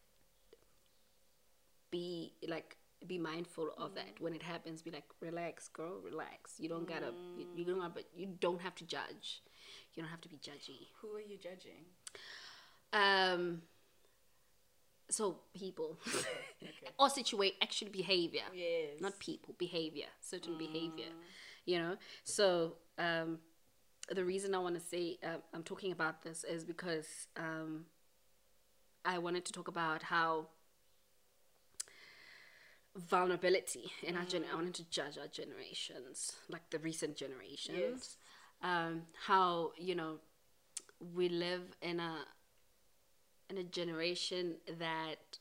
[1.92, 4.82] be like be mindful of that when it happens.
[4.82, 6.54] Be like, relax, girl, relax.
[6.60, 7.12] You don't gotta.
[7.38, 7.82] You, you don't.
[7.82, 9.42] Have, but you don't have to judge.
[9.94, 10.88] You don't have to be judgy.
[11.02, 11.86] who are you judging
[12.94, 13.64] Um.
[15.10, 16.00] So people,
[17.00, 21.12] or situate actually behavior, yes not people, behavior, certain behavior.
[21.66, 21.96] You know.
[22.24, 23.40] So um,
[24.10, 27.86] the reason I want to say uh, I'm talking about this is because um,
[29.04, 30.48] I wanted to talk about how
[32.96, 34.44] vulnerability in our gen.
[34.52, 37.78] I wanted to judge our generations, like the recent generations.
[37.78, 38.18] Yes.
[38.64, 40.20] Um, how you know
[41.16, 42.26] we live in a
[43.50, 45.40] in a generation that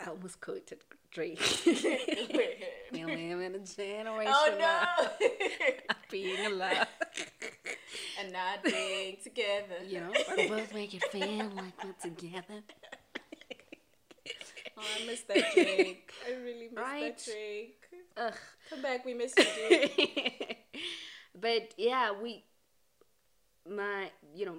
[0.00, 0.78] I almost quoted
[1.10, 1.40] Drake.
[1.66, 5.08] we live in a generation oh
[5.90, 6.86] of being alive.
[8.20, 12.62] and not being together You know, but both make it feel like we're together.
[14.78, 17.16] Oh i miss that drake i really miss Right?
[17.16, 17.84] that drake
[18.16, 18.34] Ugh.
[18.70, 19.44] come back we miss you
[19.96, 20.56] dude.
[21.40, 22.44] but yeah, we,
[23.68, 24.58] my, you know,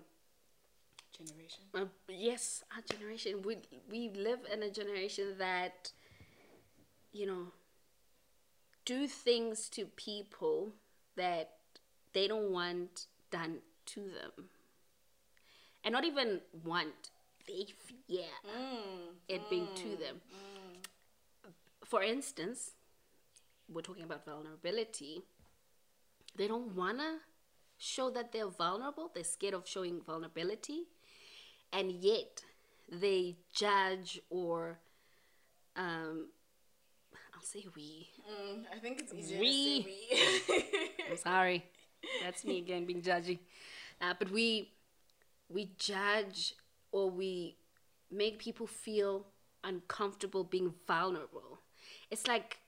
[1.18, 3.58] generation uh, yes, our generation, we
[3.90, 5.92] we live in a generation that,
[7.12, 7.48] you know,
[8.86, 10.74] do things to people
[11.18, 11.52] that
[12.14, 14.46] they don't want done to them,
[15.84, 17.10] and not even want,
[17.50, 17.66] they
[18.08, 18.26] fear
[19.28, 20.22] it being to them.
[21.86, 22.72] For instance,
[23.68, 25.22] we're talking about vulnerability.
[26.36, 27.20] They don't wanna
[27.78, 29.10] show that they're vulnerable.
[29.14, 30.84] They're scared of showing vulnerability,
[31.74, 32.44] and yet
[32.92, 34.80] they judge or,
[35.76, 36.28] um,
[37.36, 38.10] I'll say we.
[38.30, 39.90] Mm, i think it's easier We- to
[40.46, 40.66] say
[41.00, 41.66] we I'm sorry,
[42.24, 43.40] that's me again being judgy.
[44.02, 44.72] Uh, but we
[45.50, 46.54] we judge
[46.91, 47.58] or we
[48.12, 49.25] make people feel
[49.63, 51.60] uncomfortable being vulnerable.
[52.10, 52.60] It's like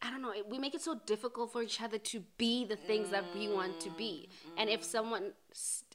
[0.00, 0.30] I don't know.
[0.30, 3.48] it- We make it so difficult for each other to be the things that we
[3.48, 4.28] want to be.
[4.56, 5.32] And if someone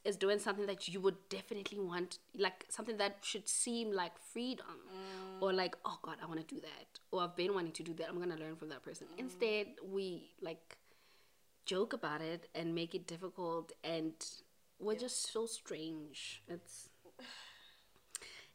[0.03, 4.75] is doing something that you would definitely want, like something that should seem like freedom,
[5.39, 7.93] or like, oh God, I want to do that, or I've been wanting to do
[7.93, 9.07] that, I'm gonna learn from that person.
[9.15, 9.19] Mm.
[9.19, 10.77] Instead, we like
[11.65, 14.13] joke about it and make it difficult, and
[14.79, 16.43] we're just so strange.
[16.49, 16.89] It's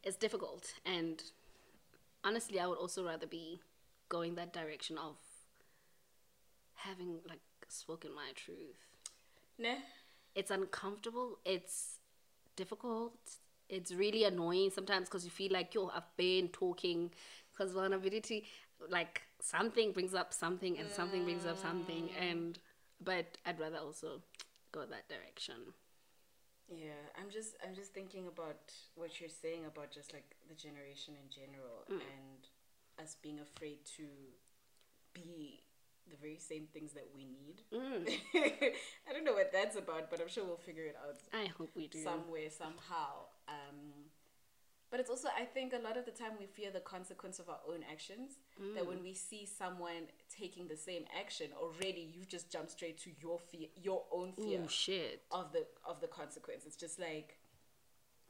[0.03, 1.21] it's difficult, and
[2.23, 3.59] honestly, I would also rather be
[4.07, 5.15] going that direction of
[6.75, 8.79] having like spoken my truth.
[9.57, 9.75] nah
[10.35, 11.39] It's uncomfortable.
[11.45, 11.99] It's
[12.55, 13.13] difficult.
[13.69, 17.11] It's really annoying sometimes because you feel like yo, I've been talking
[17.51, 18.45] because vulnerability,
[18.89, 22.31] like something brings up something and something brings up something, mm.
[22.31, 22.59] and
[23.03, 24.21] but I'd rather also
[24.71, 25.73] go that direction.
[26.71, 31.15] Yeah, I'm just I'm just thinking about what you're saying about just like the generation
[31.21, 32.01] in general Mm.
[32.01, 32.41] and
[33.03, 34.03] us being afraid to
[35.13, 35.63] be
[36.09, 37.61] the very same things that we need.
[37.73, 38.07] Mm.
[39.07, 41.69] I don't know what that's about, but I'm sure we'll figure it out I hope
[41.75, 42.01] we do.
[42.03, 43.29] somewhere somehow.
[43.47, 44.09] Um,
[44.91, 47.47] but it's also I think a lot of the time we fear the consequence of
[47.49, 48.33] our own actions.
[48.75, 53.11] That when we see someone taking the same action, already you've just jumped straight to
[53.21, 55.21] your fear, your own fear Oh shit.
[55.31, 56.63] of the of the consequence.
[56.65, 57.37] It's just like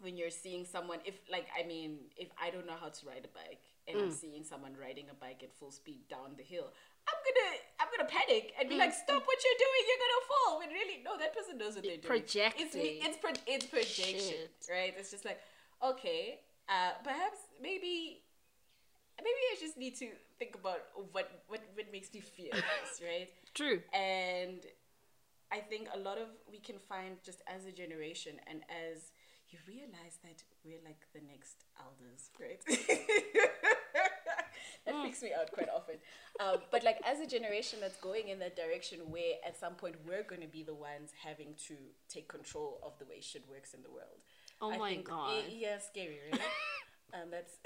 [0.01, 3.25] when you're seeing someone if like I mean, if I don't know how to ride
[3.25, 4.03] a bike and Mm.
[4.03, 6.71] I'm seeing someone riding a bike at full speed down the hill,
[7.09, 7.49] I'm gonna
[7.79, 8.79] I'm gonna panic and be Mm.
[8.79, 10.59] like, Stop what you're doing, you're gonna fall.
[10.59, 12.23] When really no, that person knows what they're doing.
[12.57, 14.19] It's it's pro- it's projection.
[14.19, 14.51] Shit.
[14.69, 14.93] Right?
[14.97, 15.39] It's just like,
[15.83, 16.39] okay,
[16.69, 18.21] uh perhaps maybe
[19.17, 20.07] maybe I just need to
[20.37, 23.29] think about what what, what makes me feel this, right?
[23.53, 23.81] True.
[23.93, 24.61] and
[25.51, 29.11] i think a lot of we can find just as a generation and as
[29.49, 32.61] you realize that we're like the next elders right
[34.85, 35.95] that freaks me out quite often
[36.39, 39.95] um, but like as a generation that's going in that direction where at some point
[40.07, 41.75] we're going to be the ones having to
[42.07, 44.21] take control of the way shit works in the world
[44.61, 45.31] Oh I my God.
[45.31, 46.41] i- yeah scary right
[47.13, 47.57] and that's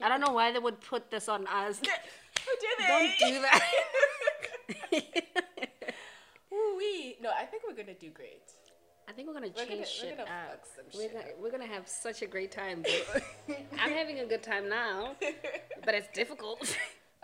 [0.00, 1.80] I don't know why they would put this on us.
[1.80, 3.14] How dare they?
[3.18, 3.62] Don't do that.
[6.52, 7.16] Ooh-wee.
[7.20, 8.42] No, I think we're gonna do great.
[9.08, 10.64] I think we're gonna We're change gonna- we're shit gonna up.
[10.94, 12.84] we're, gonna, we're gonna have such a great time.
[13.80, 15.16] I'm having a good time now,
[15.84, 16.76] but it's difficult.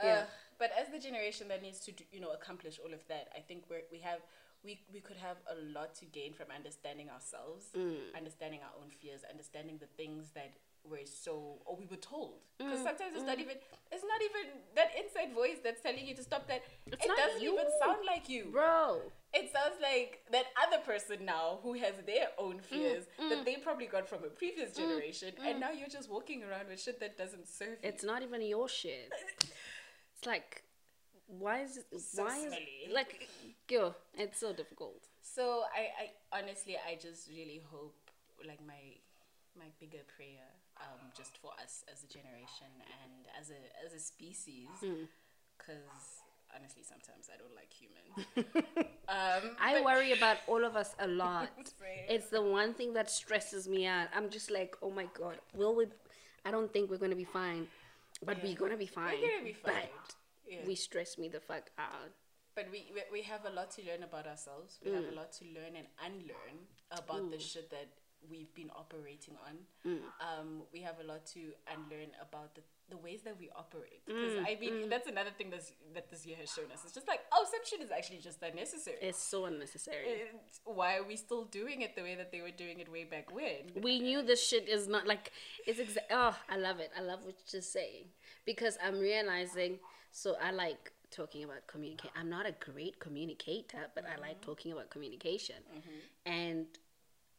[0.03, 0.23] Uh,
[0.59, 3.41] but as the generation that needs to, do, you know, accomplish all of that, I
[3.41, 4.21] think we're, we have
[4.65, 7.97] we we could have a lot to gain from understanding ourselves, mm.
[8.17, 10.53] understanding our own fears, understanding the things that
[10.85, 12.41] we're so or we were told.
[12.59, 13.43] Because mm, sometimes it's not mm.
[13.43, 13.57] even
[13.91, 16.63] it's not even that inside voice that's telling you to stop that.
[16.87, 17.55] It's it doesn't you.
[17.55, 18.49] even sound like you.
[18.53, 19.01] Bro,
[19.33, 23.87] It sounds like that other person now who has their own fears that they probably
[23.87, 27.49] got from a previous generation, and now you're just walking around with shit that doesn't
[27.49, 27.89] serve you.
[27.89, 29.11] it's not even your shit.
[30.21, 30.65] It's like,
[31.39, 32.53] why is it, So why is
[32.93, 33.29] like,
[33.69, 35.07] yo, it's so difficult.
[35.23, 36.03] So I,
[36.35, 37.97] I honestly, I just really hope,
[38.47, 38.99] like my,
[39.57, 40.49] my bigger prayer,
[40.81, 42.73] um, just for us as a generation
[43.03, 46.23] and as a as a species, because
[46.55, 48.89] honestly, sometimes I don't like humans.
[49.09, 51.51] um, I worry about all of us a lot.
[52.09, 54.09] It's the one thing that stresses me out.
[54.15, 55.87] I'm just like, oh my god, will we?
[56.45, 57.67] I don't think we're gonna be fine,
[58.25, 59.21] but we're gonna be fine.
[59.21, 59.75] gonna be fine.
[59.75, 60.15] But
[60.51, 60.67] Yeah.
[60.67, 62.11] we stress me the fuck out.
[62.55, 64.79] But we, we we have a lot to learn about ourselves.
[64.85, 65.17] We have a mm.
[65.17, 67.41] lot to learn and unlearn about the mm.
[67.41, 67.89] shit that
[68.29, 69.55] we've been operating on.
[69.87, 69.99] Mm.
[70.21, 71.41] Um, we have a lot to
[71.73, 74.03] unlearn about the, the ways that we operate.
[74.05, 76.81] Because I mean, that's another thing that's, that this year has shown us.
[76.85, 78.99] It's just like, oh, some shit is actually just unnecessary.
[79.01, 80.07] It's so unnecessary.
[80.07, 83.05] It's- why are we still doing it the way that they were doing it way
[83.05, 83.83] back when?
[83.83, 85.33] we knew this shit is not like
[85.67, 88.05] it's exa- oh i love it i love what you're saying
[88.45, 89.79] because i'm realizing
[90.11, 94.73] so i like talking about communicate i'm not a great communicator but i like talking
[94.73, 95.57] about communication.
[96.27, 96.67] And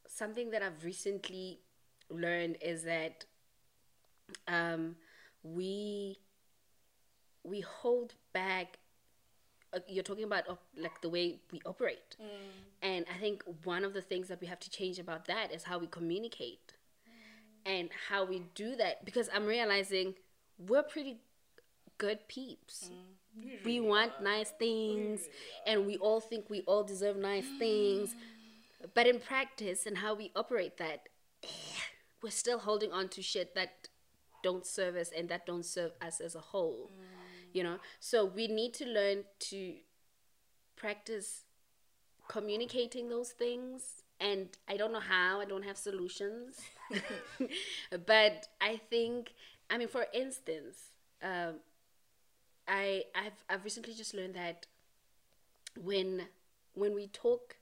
[0.08, 1.60] something that i've recently
[2.10, 3.26] learned is that
[4.48, 4.96] um
[5.44, 6.18] we
[7.44, 8.78] we hold back
[9.74, 12.18] uh, you're talking about op- like the way we operate.
[12.82, 15.64] And i think one of the things that we have to change about that is
[15.64, 16.74] how we communicate
[17.66, 20.16] and how we do that because i'm realizing
[20.68, 21.18] we're pretty
[22.02, 22.90] good peeps.
[23.64, 25.30] We want nice things
[25.68, 28.16] and we all think we all deserve nice things.
[28.96, 31.10] But in practice and how we operate that
[32.24, 33.88] we're still holding on to shit that
[34.44, 36.90] don't serve us and that don't serve us as a whole
[37.54, 37.78] you know?
[38.00, 39.74] So we need to learn to
[40.76, 41.44] practice
[42.28, 43.82] communicating those things
[44.20, 46.62] and i don't know how i don't have solutions.
[48.14, 49.34] But i think
[49.70, 50.78] i mean for instance
[51.22, 51.56] um,
[52.68, 54.66] i I've, I've recently just learned that
[55.82, 56.24] when
[56.74, 57.56] when we talk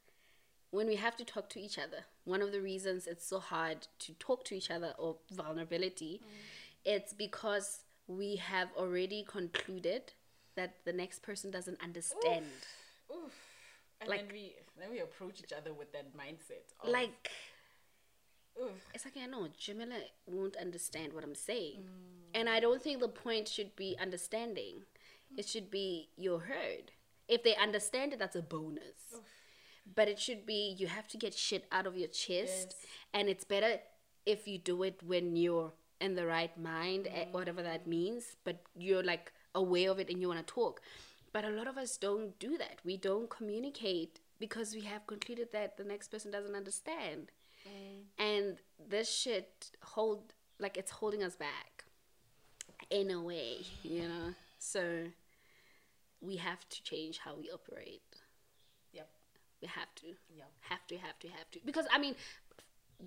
[0.72, 3.88] when we have to talk to each other one of the reasons it's so hard
[4.00, 6.28] to talk to each other or vulnerability mm.
[6.86, 10.14] it's because we have already concluded
[10.56, 12.46] that the next person doesn't understand
[13.12, 13.34] Oof.
[14.02, 16.64] And Like- then we then we approach each other with that mindset.
[16.82, 17.30] Of, like
[18.62, 18.72] oof.
[18.94, 19.96] it's like I know Jamila
[20.26, 21.84] won't understand what I'm saying,
[22.34, 24.84] and I don't think the point should be understanding.
[25.38, 26.92] It should be you're heard.
[27.28, 29.16] If they understand it, that's a bonus.
[29.96, 32.86] But it should be you have to get shit out of your chest, Yes.
[33.14, 33.80] and it's better
[34.26, 38.36] if you do it when you're in the right mind, eh, whatever that means.
[38.44, 40.82] But you're like aware of it and you want to talk.
[41.34, 42.80] But a lot of us don't do that.
[42.84, 47.32] We don't communicate because we have concluded that the next person doesn't understand.
[47.70, 48.26] Mm.
[48.26, 48.58] And
[48.90, 51.86] this shit hold like it's holding us back
[52.90, 54.34] in a way, you know.
[54.58, 55.06] So
[56.22, 58.02] we have to change how we operate.
[58.94, 59.10] Yep.
[59.62, 60.08] We have to.
[60.08, 60.52] Yep.
[60.62, 61.60] Have to, have to, have to.
[61.66, 62.16] Because I mean,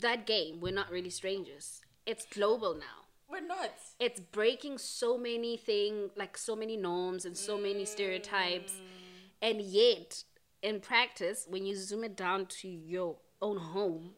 [0.01, 1.83] that game, we're not really strangers.
[2.07, 3.07] It's global now.
[3.29, 3.71] We're not.
[3.99, 8.73] It's breaking so many things, like so many norms and so many stereotypes.
[8.73, 9.51] Mm.
[9.51, 10.25] And yet,
[10.63, 14.11] in practice, when you zoom it down to your own home,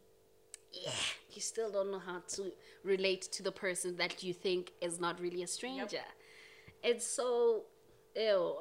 [0.82, 0.90] yeah,
[1.32, 2.52] you still don't know how to
[2.82, 6.04] relate to the person that you think is not really a stranger.
[6.82, 7.64] It's so
[8.16, 8.58] ew.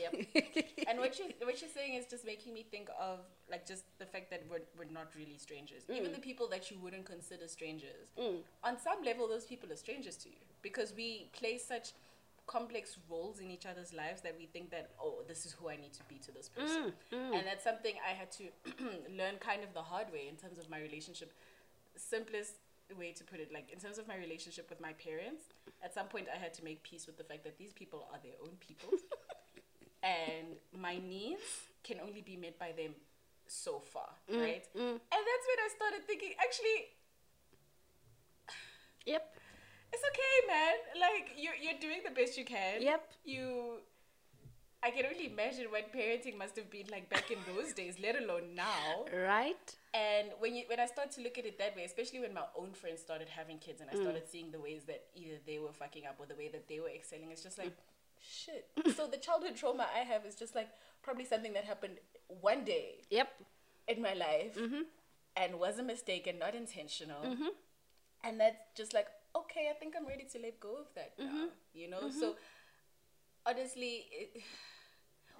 [0.00, 0.14] Yep.
[0.88, 4.06] and what you what you're saying is just making me think of like just the
[4.06, 5.82] fact that we're, we're not really strangers.
[5.88, 6.14] Even mm.
[6.14, 8.38] the people that you wouldn't consider strangers, mm.
[8.62, 11.92] on some level, those people are strangers to you because we play such
[12.46, 15.76] complex roles in each other's lives that we think that oh this is who I
[15.76, 18.44] need to be to this person, mm, and that's something I had to
[19.16, 21.32] learn kind of the hard way in terms of my relationship.
[22.10, 22.58] Simplest
[22.98, 25.42] way to put it like in terms of my relationship with my parents
[25.82, 28.20] at some point i had to make peace with the fact that these people are
[28.22, 28.88] their own people
[30.04, 31.42] and my needs
[31.82, 32.94] can only be met by them
[33.46, 34.64] so far, mm, right?
[34.76, 34.80] Mm.
[34.80, 36.90] And that's when I started thinking, actually,
[39.06, 39.36] Yep.
[39.92, 40.74] it's okay, man.
[41.00, 42.82] Like you're you're doing the best you can.
[42.82, 43.12] Yep.
[43.24, 43.80] You.
[44.84, 48.20] I can only imagine what parenting must have been like back in those days, let
[48.22, 49.06] alone now.
[49.10, 49.74] Right?
[49.94, 52.44] And when you when I start to look at it that way, especially when my
[52.54, 54.02] own friends started having kids and I mm.
[54.02, 56.80] started seeing the ways that either they were fucking up or the way that they
[56.80, 57.72] were excelling, it's just like
[58.20, 58.68] shit.
[58.96, 60.68] so the childhood trauma I have is just like
[61.02, 61.94] probably something that happened
[62.28, 63.28] one day Yep.
[63.88, 64.82] in my life mm-hmm.
[65.34, 67.22] and was a mistake and not intentional.
[67.22, 67.48] Mm-hmm.
[68.22, 71.36] And that's just like, okay, I think I'm ready to let go of that mm-hmm.
[71.36, 71.46] now.
[71.72, 72.10] You know?
[72.10, 72.36] So
[73.46, 74.42] honestly, it,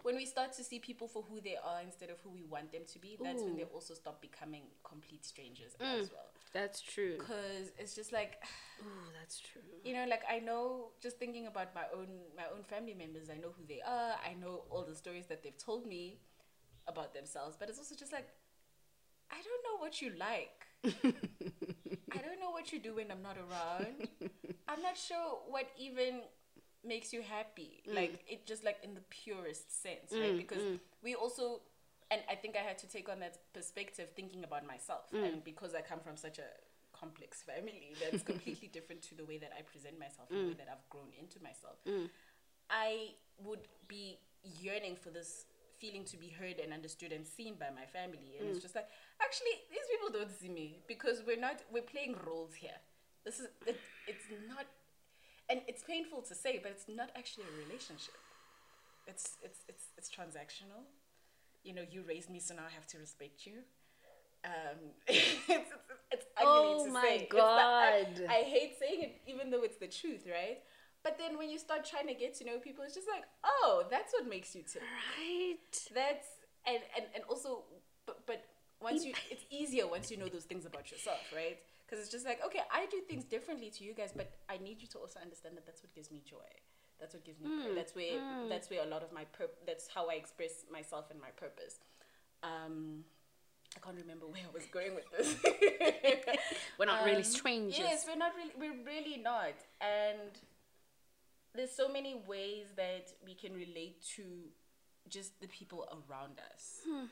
[0.04, 2.70] when we start to see people for who they are instead of who we want
[2.70, 6.12] them to be, that's when they also stop becoming complete strangers as mm.
[6.12, 6.28] well.
[6.52, 7.16] That's true.
[7.18, 8.42] Because it's just like,
[8.82, 9.62] Ooh, that's true.
[9.82, 13.36] you know, like I know just thinking about my own my own family members, I
[13.36, 14.14] know who they are.
[14.22, 16.18] I know all the stories that they've told me
[16.86, 18.28] about themselves, but it's also just like
[19.30, 20.66] I don't know what you like.
[22.12, 24.08] I don't know what you do when I'm not around.
[24.68, 26.20] I'm not sure what even
[26.86, 27.82] makes you happy.
[27.88, 27.94] Mm.
[27.94, 30.36] Like it just like in the purest sense, mm, right?
[30.36, 30.80] Because mm.
[31.02, 31.60] we also
[32.10, 35.12] and I think I had to take on that perspective thinking about myself.
[35.12, 36.48] And because I come from such a
[36.92, 40.58] complex family that's completely different to the way that I present myself and the way
[40.58, 41.76] that I've grown into myself.
[42.70, 44.18] I would be
[44.60, 45.46] yearning for this
[45.78, 48.36] feeling to be heard and understood and seen by my family.
[48.38, 48.88] And it's just like,
[49.20, 52.78] actually, these people don't see me because we're not, we're playing roles here.
[53.24, 53.76] This is, it,
[54.06, 54.66] it's not,
[55.50, 58.14] and it's painful to say, but it's not actually a relationship.
[59.06, 60.84] It's, it's, it's, it's transactional.
[61.62, 63.64] You know, you raised me, so now I have to respect you.
[64.44, 64.78] Um,
[65.08, 65.72] it's, it's,
[66.10, 67.16] it's ugly Oh to my say.
[67.24, 68.26] It's the- I- God.
[68.28, 70.58] I hate saying it, even though it's the truth, right?
[71.02, 73.84] But then when you start trying to get to know people, it's just like, oh,
[73.90, 74.80] that's what makes you tick.
[75.18, 75.76] Right.
[75.94, 76.28] That's
[76.66, 77.64] and and and also,
[78.06, 78.42] but but
[78.80, 81.58] once you, it's easier once you know those things about yourself, right?
[81.94, 84.82] Because it's just like, okay, I do things differently to you guys, but I need
[84.82, 86.50] you to also understand that that's what gives me joy.
[86.98, 87.46] That's what gives me.
[87.46, 87.74] Hmm.
[87.76, 88.18] That's where
[88.48, 91.78] that's where a lot of my pur- That's how I express myself and my purpose.
[92.42, 93.04] Um,
[93.76, 95.36] I can't remember where I was going with this.
[96.78, 97.78] We're not really Um, strangers.
[97.78, 98.54] Yes, we're not really.
[98.58, 99.54] We're really not.
[99.80, 100.32] And
[101.54, 104.24] there's so many ways that we can relate to
[105.08, 106.80] just the people around us.
[106.88, 107.04] Hmm.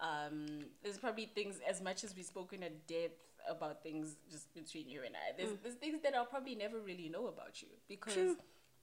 [0.00, 0.46] Um,
[0.82, 5.02] there's probably things as much as we've spoken at depth about things just between you
[5.04, 5.32] and I.
[5.36, 5.56] There's Hmm.
[5.62, 8.36] there's things that I'll probably never really know about you because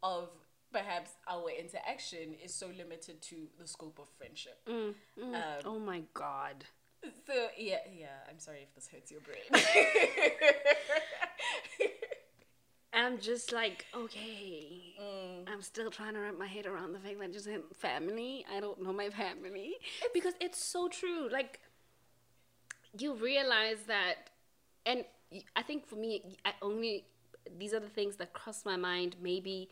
[0.03, 0.29] of
[0.71, 4.59] perhaps our interaction is so limited to the scope of friendship.
[4.67, 4.95] Um,
[5.65, 6.65] oh my god.
[7.27, 8.07] so yeah, yeah.
[8.29, 9.41] I'm sorry if this hurts your brain.
[12.93, 14.95] I'm just like, okay.
[15.01, 15.49] Mm.
[15.51, 18.45] I'm still trying to wrap my head around the fact that just had family.
[18.53, 19.75] I don't know my family.
[20.13, 21.29] because it's so true.
[21.31, 21.61] Like,
[22.99, 24.30] you realize that,
[24.85, 25.05] and
[25.55, 27.05] I think for me, I only,
[27.57, 29.69] these are the things that cross my mind maybe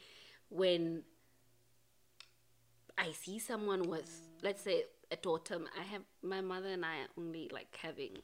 [0.49, 1.03] when
[2.97, 4.09] I see someone with,
[4.41, 5.59] let's say, a daughter.
[5.77, 8.17] I have, my mother and I are only like having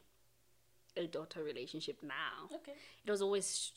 [0.98, 2.74] a daughter relationship now okay.
[3.06, 3.72] it was always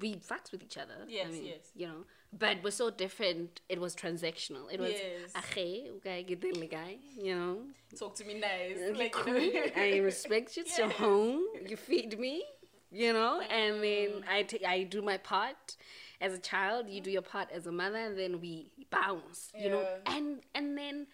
[0.00, 1.04] we- fucked with each other.
[1.08, 1.70] Yes, yes.
[1.74, 2.04] You know,
[2.36, 3.60] but we're so different.
[3.68, 4.72] It was transactional.
[4.72, 5.32] It was Yes.
[5.36, 6.96] "Ache, okay, get the guy.
[7.16, 7.58] You know,
[7.98, 8.78] Talk to me nice.
[8.96, 9.62] Like, you know.
[9.76, 10.62] I respect you.
[10.66, 11.42] It's your home.
[11.66, 12.44] You feed me.
[12.90, 15.76] You know, and then I take I do my part
[16.20, 16.88] as a child.
[16.88, 19.52] You do your part as a mother, and then we bounce.
[19.54, 21.06] You know, and and then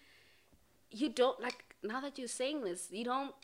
[0.91, 3.35] you don't like now that you're saying this, you don't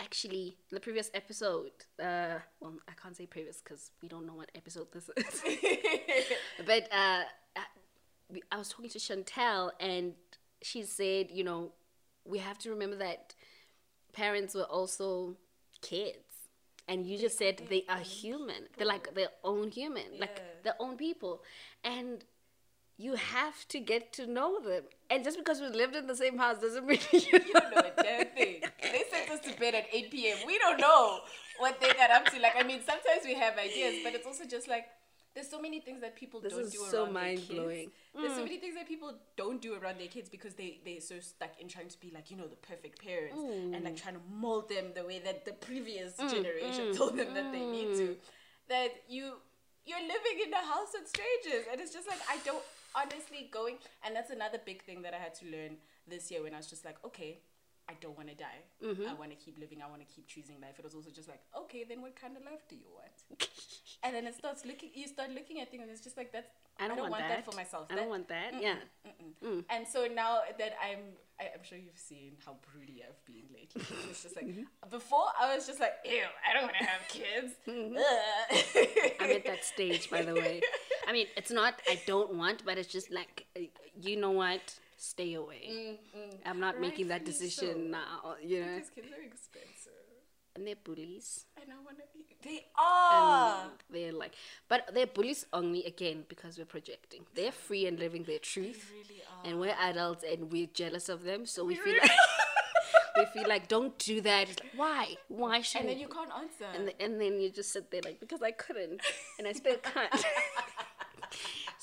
[0.00, 1.72] actually the previous episode.
[1.98, 5.42] Uh, well, I can't say previous because we don't know what episode this is.
[6.66, 7.24] but uh,
[7.56, 10.12] I- I was talking to Chantel, and
[10.60, 11.72] she said, you know,
[12.26, 13.34] we have to remember that
[14.12, 15.36] parents were also
[15.80, 16.18] kids.
[16.86, 18.64] And you just said they are human.
[18.76, 21.42] They're like their own human, like their own people.
[21.84, 22.24] And
[22.98, 24.82] you have to get to know them.
[25.08, 27.82] And just because we lived in the same house doesn't mean you You don't know
[27.96, 28.62] a damn thing.
[28.82, 30.38] They sent us to bed at 8 p.m.
[30.46, 31.20] We don't know
[31.58, 32.40] what they got up to.
[32.40, 34.86] Like, I mean, sometimes we have ideas, but it's also just like,
[35.34, 37.78] there's so many things that people This don't do so around their mind-blowing.
[37.82, 37.92] kids.
[38.16, 38.44] There's so mm.
[38.44, 41.68] many things that people don't do around their kids because they, they're so stuck in
[41.68, 44.86] trying to be like, you know, the perfect parents and like trying to mold them
[44.96, 48.16] the way that the previous mm, generation mm, told them that they need to.
[48.68, 49.34] That you,
[49.86, 51.66] you're living in a house with strangers.
[51.70, 52.64] And it's just like, I don't,
[52.94, 55.76] honestly, going, and that's another big thing that I had to learn
[56.06, 57.38] this year when I was just like, okay,
[57.88, 58.60] I don't want to die.
[58.84, 59.78] I want to keep living.
[59.82, 60.74] I want to keep choosing life.
[60.78, 63.48] It was also just like, okay, then what kind of life do you want?
[64.02, 64.90] and then it starts looking.
[64.94, 66.50] You start looking at things, and it's just like that's.
[66.80, 67.28] I don't, want, that.
[67.28, 67.44] that.
[67.44, 67.86] for myself.
[67.90, 68.52] I That- don't want that.
[68.60, 68.76] Yeah.
[69.42, 69.64] Mm-mm.
[69.68, 71.00] And so now that I'm,
[71.40, 73.82] I, I'm sure you've seen how broody I've been lately.
[74.10, 74.62] It's just like Mm-hmm.
[74.88, 77.54] before I was just like, ew, I don't want to have kids.
[77.66, 79.24] Mm-hmm.
[79.24, 80.60] I'm at that stage, by the way.
[81.08, 83.46] I mean, it's not I don't want, but it's just like,
[84.00, 84.74] you know what?
[85.00, 86.00] Stay away.
[86.44, 87.98] I'm not making that decision so.
[87.98, 88.74] now, you know?
[88.74, 89.92] Because kids are expensive.
[90.56, 91.46] And they're bullies.
[91.56, 92.24] And I want to be.
[92.42, 93.62] They are.
[93.62, 94.32] And they're like,
[94.68, 97.20] but they're bullies on me again because we're projecting.
[97.32, 98.90] They're free and living their truth.
[98.90, 99.48] They really are.
[99.48, 101.46] And we're adults and we're jealous of them.
[101.46, 102.10] So we, feel really like,
[103.16, 104.48] we feel like, don't do that.
[104.48, 105.16] Like, why?
[105.28, 106.66] Why should and then you can't answer.
[106.74, 109.00] and, th- and then you just sit there like because I couldn't
[109.38, 110.12] and I still can't.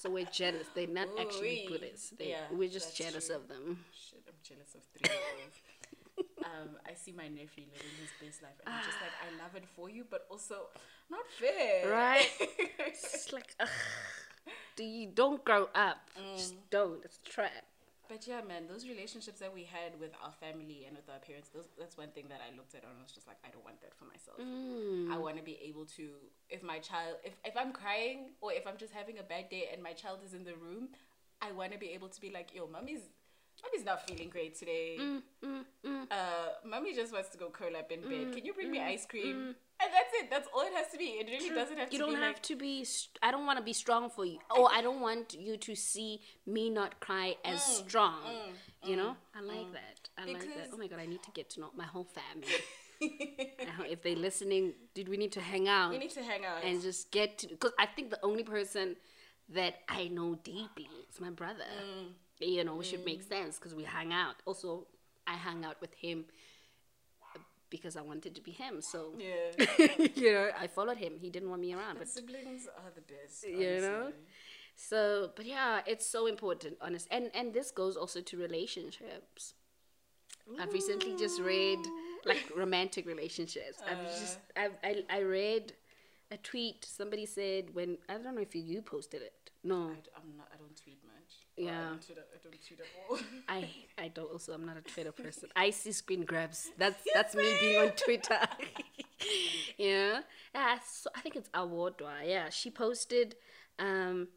[0.05, 0.67] so we're jealous.
[0.75, 1.77] They're not actually Ooh-wee.
[1.79, 2.13] bullies.
[2.17, 3.35] They, Yeah, we're just jealous true.
[3.37, 3.83] of them.
[3.93, 6.25] Shit, I'm jealous of three old.
[6.45, 9.55] um, I see my nephew living his best life, and I'm just like, I love
[9.55, 10.67] it for you, but also
[11.09, 12.29] not fair, Right?
[12.87, 13.67] It's like, ugh,
[14.75, 15.97] do you don't grow up?
[16.37, 17.03] Just don't.
[17.03, 17.51] It's a trap.
[18.07, 21.49] But yeah, man, those relationships that we had with our family and with our parents,
[21.49, 23.63] those, that's one thing that I looked at and I was just like, I don't
[23.65, 24.37] want that for myself.
[24.39, 25.11] Mm.
[25.11, 26.09] I want to be able to,
[26.49, 29.69] if my child, if, if I'm crying or if I'm just having a bad day
[29.71, 30.89] and my child is in the room,
[31.41, 33.01] I want to be able to be like, yo, mommy's,
[33.63, 34.97] mommy's not feeling great today.
[34.99, 35.65] Mm,
[36.11, 38.33] Uh, mommy just wants to go curl up in bed.
[38.33, 39.55] Can you bring mm, me ice cream?
[39.81, 40.29] And that's it.
[40.29, 41.05] That's all it has to be.
[41.05, 42.11] It really doesn't have You to be.
[42.11, 42.83] You don't have like, to be.
[42.85, 44.39] St- I don't want to be strong for you.
[44.49, 47.87] Oh, I don't want you to see me not cry as mm.
[47.87, 48.21] strong.
[48.23, 48.89] Mm.
[48.89, 49.37] you know, mm.
[49.37, 50.09] I like that.
[50.17, 50.69] I like that.
[50.73, 52.47] Oh my god, I need to get to know my whole family.
[53.01, 55.91] Ho- uh, if they're listening, did we need to hang out?
[55.91, 56.63] we need to hang out.
[56.63, 58.95] and just get to because I think the only person
[59.49, 61.65] that I know deeply is my brother.
[62.39, 64.35] You know, which should make sense because we hang out.
[64.45, 64.87] Also,
[65.25, 66.25] I hang out with him
[67.69, 68.81] because I wanted to be him.
[68.81, 69.65] So yeah.
[70.15, 71.13] you know, I followed him.
[71.17, 73.47] He didn't want me around, but Siblings are the best.
[73.47, 74.11] You know?
[74.75, 77.07] so but yeah, it's so important, honest.
[77.11, 79.53] And and this goes also to relationships.
[80.59, 81.79] I've recently just read
[82.25, 83.79] like romantic relationships.
[83.89, 84.19] I've uh.
[84.19, 85.73] just I've, I I read
[86.31, 86.85] a tweet.
[86.85, 89.51] Somebody said when I don't know if you, you posted it.
[89.63, 90.47] No, I, I'm not.
[90.53, 91.14] I don't tweet much.
[91.57, 91.71] Yeah.
[91.71, 93.19] I don't I don't tweet at all.
[93.47, 95.49] I I don't also I'm not a Twitter person.
[95.55, 96.71] I see screen grabs.
[96.77, 98.39] That's that's me being on Twitter.
[99.77, 100.21] yeah.
[100.53, 102.25] Yeah, so I think it's Awardwa.
[102.25, 103.35] Yeah, she posted
[103.79, 104.27] um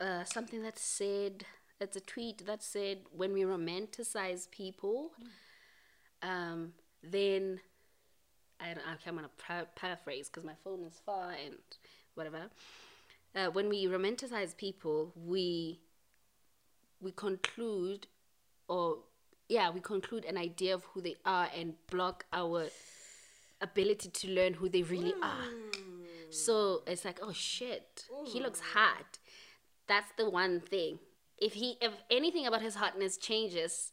[0.00, 1.44] uh something that said
[1.80, 5.10] it's a tweet that said when we romanticize people
[6.22, 6.72] um
[7.02, 7.60] then
[8.60, 11.56] I don't, I'm gonna paraphrase because my phone is far and
[12.14, 12.50] whatever.
[13.34, 15.80] Uh, when we romanticize people, we
[17.00, 18.06] we conclude,
[18.68, 18.98] or
[19.48, 22.68] yeah, we conclude an idea of who they are and block our
[23.60, 25.44] ability to learn who they really are.
[26.30, 29.18] So it's like, oh shit, he looks hot.
[29.86, 30.98] That's the one thing.
[31.38, 33.92] If he, if anything about his hotness changes,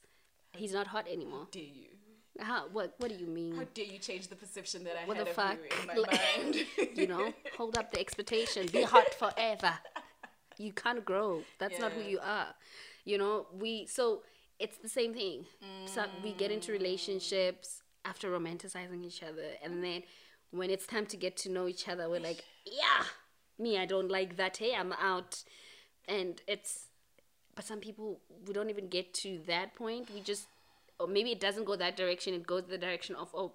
[0.53, 1.47] he's not hot anymore.
[1.51, 1.97] Do you?
[2.39, 2.67] How?
[2.71, 2.93] What?
[2.97, 3.55] What do you mean?
[3.55, 5.57] How dare you change the perception that I What had the of fuck?
[5.57, 6.65] you in my mind?
[6.95, 8.67] you know, hold up the expectation.
[8.67, 9.73] Be hot forever.
[10.57, 11.43] You can't grow.
[11.59, 12.47] That's not who you are.
[13.05, 14.23] You know, we so
[14.59, 15.45] it's the same thing.
[15.85, 20.03] So we get into relationships after romanticizing each other, and then
[20.51, 23.03] when it's time to get to know each other, we're like, yeah,
[23.59, 24.57] me, I don't like that.
[24.57, 25.43] Hey, I'm out,
[26.07, 26.85] and it's.
[27.55, 30.09] But some people we don't even get to that point.
[30.13, 30.47] We just,
[31.00, 32.34] or maybe it doesn't go that direction.
[32.34, 33.54] It goes the direction of oh,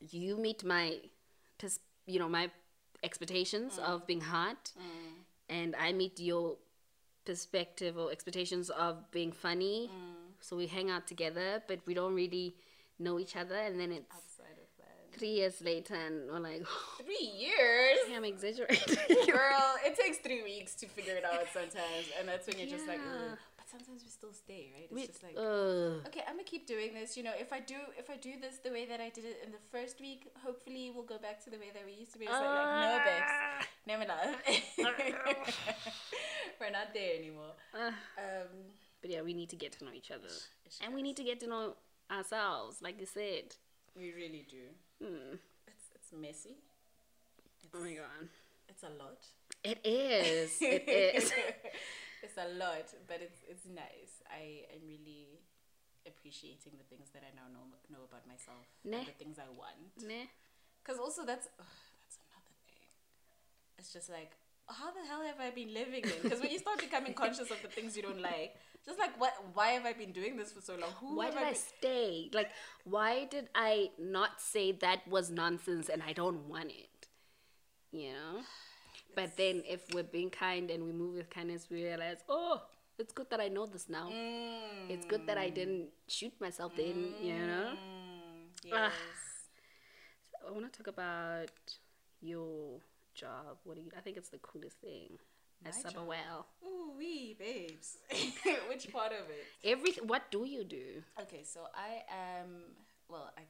[0.00, 0.96] you meet my
[2.06, 2.50] you know my
[3.02, 3.84] expectations mm.
[3.84, 5.12] of being hot mm.
[5.48, 6.56] and i meet your
[7.26, 9.90] perspective or expectations of being funny.
[9.92, 10.32] Mm.
[10.40, 12.54] So we hang out together, but we don't really
[12.98, 13.56] know each other.
[13.56, 15.18] And then it's Outside of that.
[15.18, 16.64] three years later, and we're like,
[17.04, 17.98] Three years?
[18.14, 18.94] I'm exaggerating.
[19.26, 22.06] Girl, it takes three weeks to figure it out sometimes.
[22.18, 23.32] And that's when you're just like, Yeah.
[23.32, 23.38] Ugh.
[23.78, 24.84] Sometimes we still stay, right?
[24.84, 26.02] It's We- just like, Ugh.
[26.08, 27.16] okay, I'm gonna keep doing this.
[27.16, 29.40] You know, if I do, if I do this the way that I did it
[29.44, 32.18] in the first week, hopefully we'll go back to the way that we used to
[32.18, 32.24] be.
[32.26, 33.66] It's like, like no, babes, Ah.
[33.86, 34.36] never love.
[36.60, 37.52] We're not there anymore.
[37.74, 37.94] Ah.
[38.18, 38.72] Um,
[39.02, 40.32] But yeah, we need to get to know each other.
[40.82, 41.74] And we need to get to know
[42.10, 43.54] ourselves, like you said.
[43.94, 44.64] we really do.
[45.04, 45.36] Hmm.
[45.66, 46.56] It's it's messy.
[47.62, 48.28] It's, Oh my god.
[48.68, 49.20] it's a lot.
[49.64, 50.56] It is.
[50.60, 50.84] It
[51.16, 51.32] is.
[52.26, 54.18] it's a lot, but it's it's nice.
[54.26, 55.38] I am really
[56.06, 58.98] appreciating the things that I now know know about myself Nah.
[58.98, 59.94] and the things I want.
[60.02, 60.26] Nah.
[60.82, 62.90] Because also that's ugh, that's another thing.
[63.78, 64.32] It's just like
[64.68, 66.18] how the hell have I been living in?
[66.22, 69.32] Because when you start becoming conscious of the things you don't like, just like what?
[69.54, 70.90] Why have I been doing this for so long?
[71.00, 72.30] Who Why have did I been- stay?
[72.34, 72.50] Like,
[72.84, 77.06] why did I not say that was nonsense and I don't want it?
[77.92, 78.40] You know?
[79.16, 82.60] But then if we're being kind and we move with kindness, we realize, oh,
[82.98, 84.08] it's good that I know this now.
[84.12, 87.72] Mm, It's good that I didn't shoot myself then, you know?
[87.74, 88.92] mm, yes.
[90.46, 91.50] I want to talk about
[92.20, 92.80] your
[93.14, 93.56] job.
[93.64, 93.90] What do you?
[93.96, 95.18] I think it's the coolest thing.
[95.64, 96.06] My job?
[96.06, 96.46] Well.
[96.64, 97.96] Ooh wee, babes.
[98.68, 99.44] Which part of it?
[99.64, 101.02] Every what do you do?
[101.22, 102.76] Okay, so I am.
[103.08, 103.42] Well, I.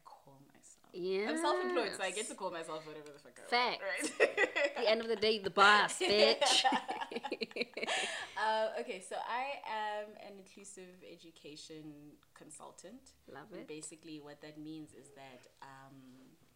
[0.97, 1.29] Yeah.
[1.31, 3.81] I'm self-employed, so I get to call myself whatever the fuck I want.
[3.81, 4.13] Facts.
[4.77, 6.65] At the end of the day, the boss, bitch.
[8.37, 13.13] uh, okay, so I am an inclusive education consultant.
[13.33, 13.69] Love And it.
[13.69, 15.97] basically, what that means is that um,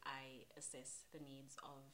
[0.05, 1.84] I assess the needs of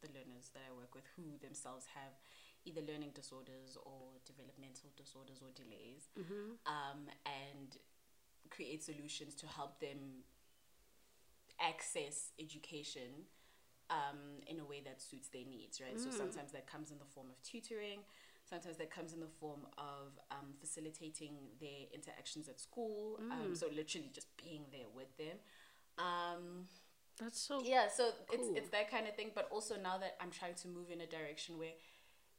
[0.00, 2.16] the learners that I work with who themselves have
[2.64, 6.08] either learning disorders or developmental disorders or delays,
[6.66, 7.76] um, and
[8.50, 10.24] create solutions to help them
[11.60, 13.28] access education
[13.90, 15.98] um, in a way that suits their needs, right?
[16.00, 18.00] So sometimes that comes in the form of tutoring,
[18.48, 23.18] sometimes that comes in the form of um, facilitating their interactions at school.
[23.30, 25.38] Um, so literally just being there with them.
[25.98, 26.66] Um,
[27.18, 27.62] That's so.
[27.64, 29.30] yeah, so it's it's that kind of thing.
[29.34, 31.74] But also now that I'm trying to move in a direction where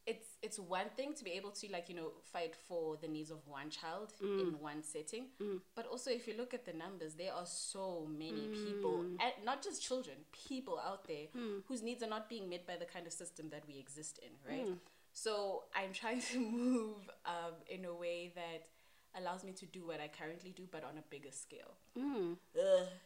[0.07, 3.29] it's it's one thing to be able to like you know fight for the needs
[3.29, 4.59] of one child in mm.
[4.59, 5.59] one setting, mm.
[5.75, 8.65] but also if you look at the numbers, there are so many mm.
[8.65, 11.27] people, and not just children, people out there
[11.67, 14.31] whose needs are not being met by the kind of system that we exist in,
[14.49, 14.67] right?
[15.13, 18.67] So I'm trying to move um, in a way that
[19.19, 21.73] allows me to do what I currently do, but on a bigger scale.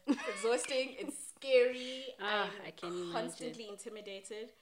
[0.06, 0.94] It's exhausting.
[0.98, 2.04] It's scary.
[2.20, 3.12] Ah, I'm I can imagine.
[3.12, 4.52] constantly intimidated.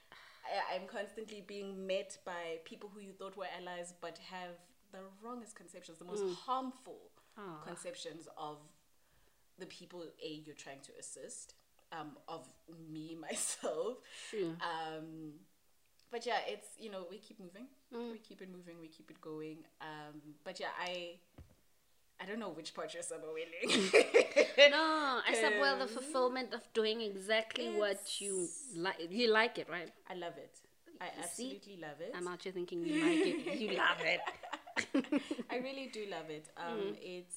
[0.44, 4.56] I, I'm constantly being met by people who you thought were allies, but have
[4.92, 6.34] the wrongest conceptions, the most Mm.
[6.34, 7.60] harmful Ah.
[7.66, 8.58] conceptions of
[9.58, 11.54] the people a you're trying to assist,
[11.92, 12.48] um, of
[12.92, 13.98] me myself.
[14.30, 14.56] True.
[14.60, 15.40] Um,
[16.10, 18.12] but yeah, it's you know we keep moving, Mm.
[18.12, 19.64] we keep it moving, we keep it going.
[19.80, 21.18] Um, but yeah, I
[22.20, 23.90] I don't know which part you're summer whaling.
[24.70, 28.96] No, I said well the fulfillment of doing exactly what you like.
[29.10, 29.90] You like it, right?
[30.08, 30.54] I love it.
[31.00, 31.24] I You see?
[31.56, 32.12] absolutely love it.
[32.16, 33.60] I'm out here thinking you like it.
[33.60, 34.20] You love it.
[35.50, 36.48] I really do love it.
[36.56, 36.96] Um, Mm.
[37.02, 37.36] It's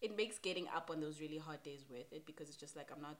[0.00, 2.88] it makes getting up on those really hard days worth it because it's just like
[2.94, 3.16] I'm not.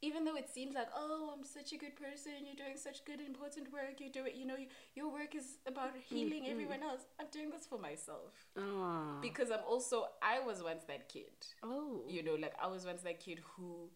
[0.00, 3.20] Even though it seems like oh I'm such a good person, you're doing such good
[3.20, 4.34] important work, you do it.
[4.36, 6.52] You know, you, your work is about healing Mm-hmm.
[6.52, 7.02] everyone else.
[7.20, 9.18] I'm doing this for myself Oh.
[9.20, 11.34] because I'm also I was once that kid.
[11.64, 12.04] Oh.
[12.08, 13.90] You know, like I was once that kid who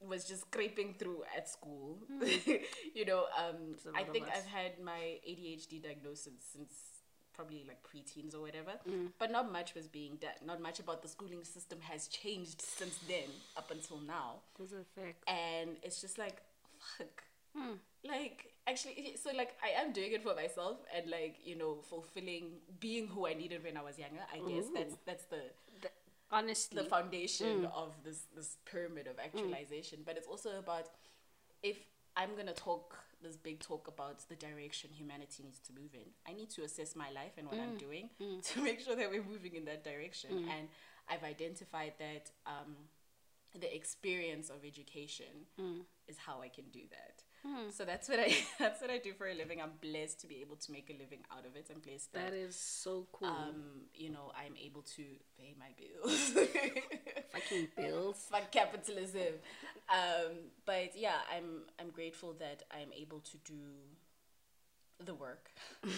[0.00, 1.98] was just scraping through at school.
[2.94, 4.26] you know, um, I think.
[4.28, 6.72] I've had my ADHD diagnosis since
[7.38, 8.72] probably like preteens or whatever.
[8.88, 9.10] Mm.
[9.18, 10.38] But not much was being done.
[10.44, 14.40] Not much about the schooling system has changed since then up until now.
[14.58, 15.22] Those are facts.
[15.28, 16.42] And it's just like,
[16.96, 17.22] fuck.
[17.56, 17.74] Hmm.
[18.04, 22.44] Like actually, so like I am doing it for myself and like you know fulfilling
[22.80, 24.24] being who I needed when I was younger.
[24.32, 25.42] I guess that's that's the
[25.82, 25.90] The-
[26.30, 30.86] honestly, the foundation of this this pyramid of actualization but it's also about
[31.62, 31.78] if
[32.18, 36.08] i'm going to talk this big talk about the direction humanity needs to move in.
[36.24, 37.78] I need to assess my life and what i'm mm.
[37.78, 38.40] doing mm.
[38.52, 40.30] to make sure that we're moving in that direction.
[40.30, 40.50] Mm.
[40.56, 40.68] And
[41.08, 42.76] i've identified that um,
[43.58, 45.34] the experience of education
[46.06, 47.72] is how i can do that Mm.
[47.72, 49.60] So that's what I that's what I do for a living.
[49.60, 51.70] I'm blessed to be able to make a living out of it.
[51.72, 53.28] I'm blessed that, that is so cool.
[53.28, 55.04] Um, you know, I'm able to
[55.38, 56.30] pay my bills.
[57.32, 58.26] Fucking bills.
[58.30, 59.34] Fuck capitalism.
[59.88, 63.54] Um, but yeah, I'm I'm grateful that I'm able to do
[65.04, 65.50] the work.
[65.84, 65.90] I'm,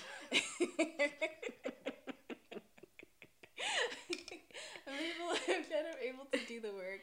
[4.97, 7.03] able, I'm glad I'm able to do the work,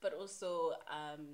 [0.00, 1.26] but also um,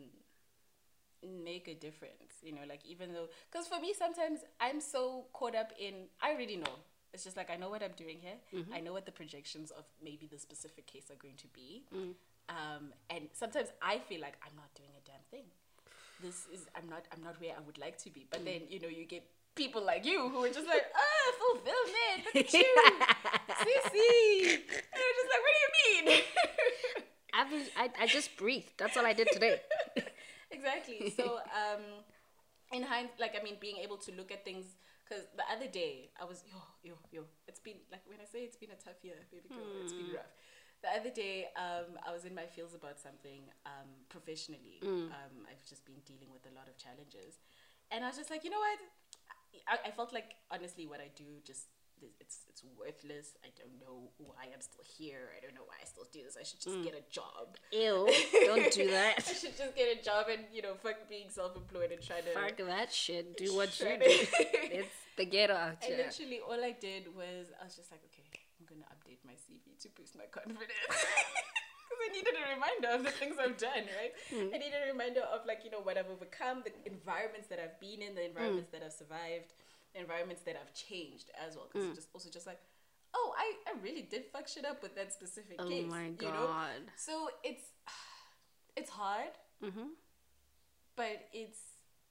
[1.23, 2.41] make a difference.
[2.43, 6.33] You know, like even though, because for me sometimes I'm so caught up in I
[6.33, 6.75] already know.
[7.13, 8.39] It's just like I know what I'm doing here.
[8.55, 8.73] Mm-hmm.
[8.73, 11.85] I know what the projections of maybe the specific case are going to be.
[11.95, 12.15] Mm.
[12.49, 15.47] Um, and sometimes I feel like I'm not doing a damn thing.
[16.23, 18.27] This is I'm not I'm not where I would like to be.
[18.31, 22.27] But then you know you get people like you who are just like ah fulfillment.
[22.27, 22.75] Look at you,
[23.49, 24.53] Cece.
[24.93, 26.23] And I'm just like, what do you mean?
[27.33, 28.73] I've I, I just breathed.
[28.77, 29.61] That's all I did today.
[30.51, 31.13] Exactly.
[31.17, 31.83] So, um,
[32.73, 34.67] in hind, like I mean, being able to look at things.
[35.05, 37.23] Because the other day I was yo yo yo.
[37.49, 39.67] It's been like when I say it's been a tough year, baby girl.
[39.83, 40.31] It's been rough.
[40.83, 44.79] The other day, um, I was in my feels about something um, professionally.
[45.13, 47.37] Um, I've just been dealing with a lot of challenges,
[47.91, 48.79] and I was just like, you know what?
[49.69, 51.67] I, I felt like honestly, what I do just
[52.21, 53.37] it's it's worthless.
[53.45, 55.33] I don't know why I'm still here.
[55.37, 56.37] I don't know why I still do this.
[56.39, 56.85] I should just mm.
[56.85, 57.57] get a job.
[57.73, 58.09] Ew,
[58.47, 59.15] don't do that.
[59.19, 62.31] I should just get a job and you know, fuck being self-employed and try to.
[62.33, 63.37] Fuck that shit.
[63.37, 64.07] Do what you do.
[64.81, 65.99] It's the ghetto out here.
[65.99, 68.25] literally all I did was I was just like, okay,
[68.59, 70.71] I'm gonna update my CV to boost my confidence.
[71.91, 74.15] Because I needed a reminder of the things I've done, right?
[74.31, 74.55] Mm.
[74.55, 77.79] I needed a reminder of like you know what I've overcome, the environments that I've
[77.81, 78.73] been in, the environments mm.
[78.79, 79.53] that I've survived,
[79.95, 81.69] the environments that I've changed as well.
[81.73, 82.61] Because just also just like,
[83.15, 85.67] oh, I I really did fuck shit up with that specific game.
[85.67, 85.91] Oh case.
[85.91, 86.47] my You know?
[86.47, 86.83] god.
[86.97, 87.65] So it's
[88.77, 89.31] it's hard,
[89.65, 89.89] Mm-hmm.
[90.97, 91.59] but it's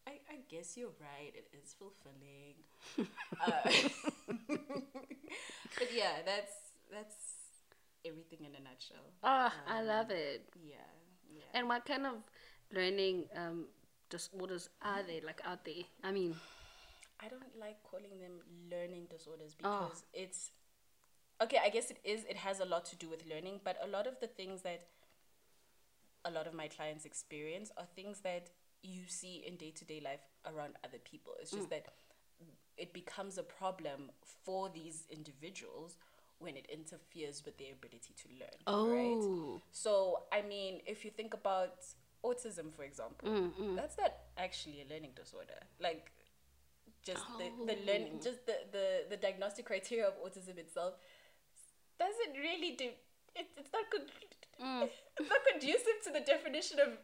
[0.07, 1.34] I, I guess you're right.
[1.36, 2.55] It is fulfilling.
[3.45, 4.57] uh,
[5.77, 6.53] but yeah, that's
[6.91, 7.15] that's
[8.05, 9.05] everything in a nutshell.
[9.23, 10.49] Oh, I love it.
[10.63, 10.75] Yeah,
[11.32, 11.43] yeah.
[11.53, 12.13] And what kind of
[12.73, 13.65] learning um,
[14.09, 15.84] disorders are they like out there?
[16.03, 16.36] I mean,
[17.20, 18.41] I don't like calling them
[18.72, 19.86] learning disorders Oh.
[19.86, 20.51] because it's
[21.41, 21.59] okay.
[21.63, 22.24] I guess it is.
[22.30, 24.88] It has a lot to do with learning, but a lot of the things that
[26.26, 28.49] a lot of my clients experience are things that
[28.84, 31.34] you see in day to day life around other people.
[31.41, 31.72] It's just mm.
[31.72, 31.88] that
[32.78, 34.11] it becomes a problem
[34.45, 35.97] for these individuals
[36.39, 38.89] when it interferes with their ability to learn.
[38.89, 39.17] Right?
[39.22, 41.84] oh, So, I mean, if you think about
[42.24, 43.76] autism, for example, mm, mm.
[43.76, 45.59] that's not actually a learning disorder.
[45.82, 46.11] Like,
[47.04, 47.86] just the, the oh.
[47.88, 50.93] learning, just the, the, the diagnostic criteria of autism itself
[51.97, 52.89] doesn't really do.
[53.36, 54.10] It, it's not good.
[54.62, 54.89] Mm.
[55.20, 56.97] It's not conducive to the definition of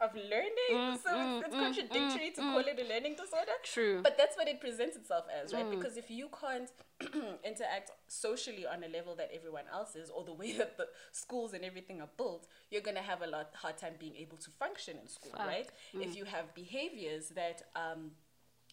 [0.00, 0.72] of learning.
[0.72, 3.52] Mm, so it's, mm, it's contradictory to call it a learning disorder.
[3.62, 4.00] True.
[4.02, 5.70] But that's what it presents itself as, right?
[5.70, 6.70] Because if you can't
[7.44, 11.54] interact socially on a level that everyone else is, or the way that the schools
[11.54, 14.96] and everything are built, you're gonna have a lot hard time being able to function
[15.00, 15.68] in school, right?
[15.94, 18.10] If you have behaviors that um,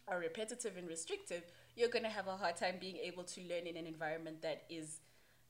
[0.08, 1.44] are repetitive and restrictive,
[1.76, 5.00] you're gonna have a hard time being able to learn in an environment that is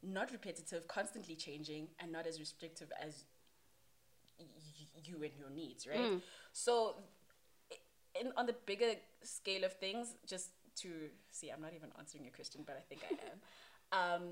[0.01, 3.23] not repetitive, constantly changing, and not as restrictive as
[4.39, 4.45] y-
[5.03, 6.21] you and your needs, right?
[6.51, 6.95] So,
[8.19, 8.93] in on the bigger
[9.23, 13.01] scale of things, just to see, I'm not even answering your question, but I think
[13.09, 13.39] I am.
[13.93, 14.23] Um,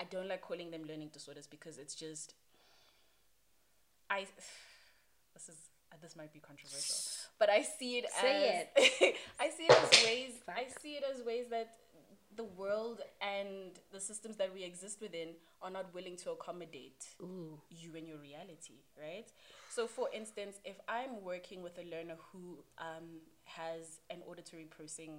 [0.00, 2.34] I don't like calling them learning disorders because it's just,
[4.08, 4.26] I.
[5.34, 5.56] This is
[5.92, 6.96] uh, this might be controversial,
[7.40, 8.84] but I see it Say as
[9.40, 10.32] I see it as ways.
[10.46, 11.70] I see it as ways that
[12.36, 15.30] the world and the systems that we exist within
[15.62, 17.04] are not willing to accommodate
[17.70, 19.26] you and your reality, right?
[19.68, 25.18] So, for instance, if I'm working with a learner who um, has an auditory processing,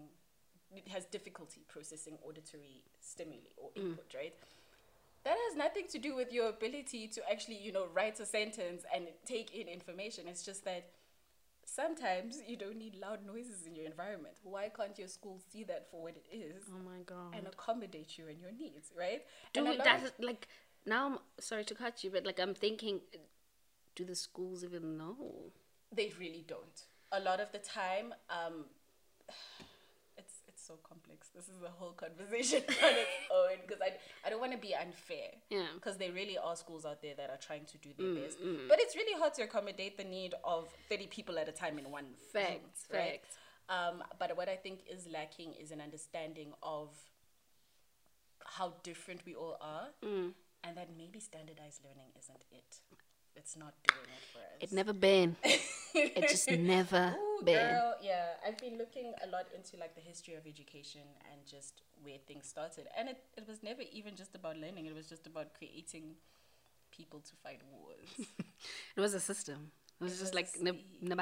[0.90, 4.34] has difficulty processing auditory stimuli or input, right?
[5.24, 8.84] That has nothing to do with your ability to actually, you know, write a sentence
[8.96, 10.28] and take in information.
[10.28, 10.86] It's just that
[11.76, 14.36] sometimes you don't need loud noises in your environment.
[14.44, 17.36] Why can't your school see that for what it is oh my god.
[17.38, 19.24] and accommodate you and your needs, right?
[19.54, 20.48] Dude, and that's of- like
[20.86, 21.06] now.
[21.08, 23.02] I'm sorry to cut you, but like I'm thinking,
[23.96, 25.52] do the schools even know?
[25.94, 26.86] they really don't.
[27.12, 28.66] A lot of the time, um,
[30.72, 31.30] so complex.
[31.36, 33.92] This is a whole conversation on its own because I
[34.26, 35.30] I don't want to be unfair.
[35.50, 35.68] Yeah.
[35.76, 38.38] Because there really are schools out there that are trying to do their best,
[38.70, 41.86] but it's really hard to accommodate the need of thirty people at a time in
[41.92, 43.22] one room, Facts, right?
[43.70, 46.90] Um, but what I think is lacking is an understanding of
[48.46, 50.34] how different we all are, Mm.
[50.64, 52.80] and that maybe standardized learning isn't it.
[53.36, 54.60] It's not doing it for us.
[54.62, 55.36] It never been.
[55.44, 57.56] it just never Ooh, been.
[57.70, 58.28] girl, yeah.
[58.46, 61.02] I've been looking a lot into like the history of education
[61.32, 62.88] and just where things started.
[62.98, 66.16] And it, it was never even just about learning, it was just about creating
[66.92, 68.28] people to fight wars.
[68.96, 69.72] It was a system.
[70.00, 70.74] It was It just was like no,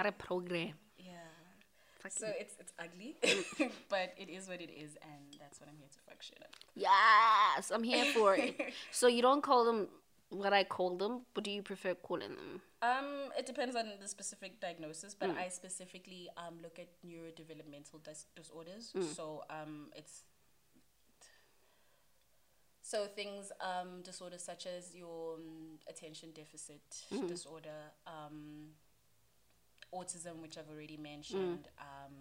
[0.06, 0.74] a program.
[0.98, 1.14] yeah.
[2.02, 3.16] Fucking- So it's it's ugly,
[3.90, 6.54] but it is what it is, and that's what I'm here to fuck shit up.
[6.76, 8.56] Yes, I'm here for it.
[8.92, 9.88] so you don't call them
[10.30, 11.22] what I call them?
[11.34, 12.62] What do you prefer calling them?
[12.82, 18.28] Um, it depends on the specific diagnosis, but I specifically um look at neurodevelopmental dis-
[18.36, 18.94] disorders.
[19.16, 20.24] So um, it's
[22.82, 26.82] so things um disorders such as your um, attention deficit
[27.28, 28.70] disorder, um,
[29.94, 31.68] autism, which I've already mentioned.
[31.80, 32.14] Um,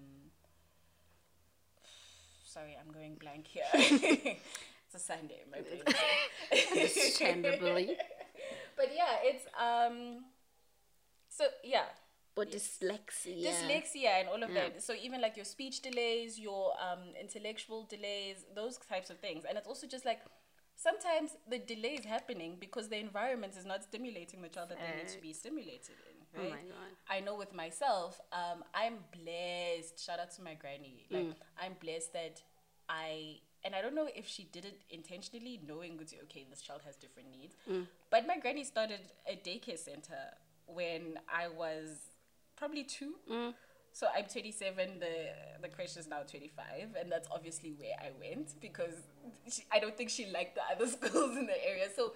[2.44, 3.64] sorry, I'm going blank here.
[4.88, 5.82] it's a Sunday, my brain.
[6.72, 7.96] Understandably.
[8.76, 10.24] but yeah, it's um.
[11.28, 11.84] So yeah,
[12.34, 13.44] But dyslexia.
[13.46, 14.70] dyslexia and all of Yeah.
[14.70, 14.82] that.
[14.82, 19.58] So even like your speech delays, your um intellectual delays, those types of things, and
[19.58, 20.20] it's also just like
[20.76, 24.96] sometimes the delay is happening because the environment is not stimulating the child that they
[24.96, 26.16] need to be stimulated in.
[26.36, 26.50] Oh Right?
[26.50, 26.92] my God.
[27.10, 29.98] I know with myself, um, I'm blessed.
[30.04, 31.06] Shout out to my granny.
[31.10, 31.34] Like Mm.
[31.62, 32.42] I'm blessed that
[32.88, 36.82] I and I don't know if she did it intentionally, knowing good okay, this child
[36.86, 37.56] has different needs.
[37.70, 37.86] Mm.
[38.10, 40.34] But my granny started a daycare center
[40.66, 42.10] when I was
[42.56, 43.14] probably two.
[43.30, 43.54] Mm.
[43.92, 45.00] So I'm 27.
[45.00, 45.06] The
[45.60, 48.94] the crèche is now 25, and that's obviously where I went because
[49.50, 51.88] she, I don't think she liked the other schools in the area.
[51.94, 52.12] So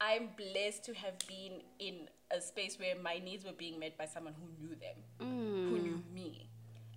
[0.00, 4.06] I'm blessed to have been in a space where my needs were being met by
[4.06, 6.48] someone who knew them, who knew me,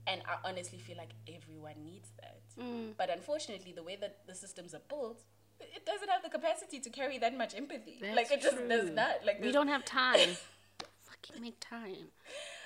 [0.07, 2.41] and I honestly feel like everyone needs that.
[2.59, 2.93] Mm.
[2.97, 5.21] But unfortunately, the way that the systems are built.
[5.59, 7.97] It doesn't have the capacity to carry that much empathy.
[7.99, 9.25] That's like it just does not.
[9.25, 10.29] Like We don't have time.
[11.03, 12.11] Fucking make time.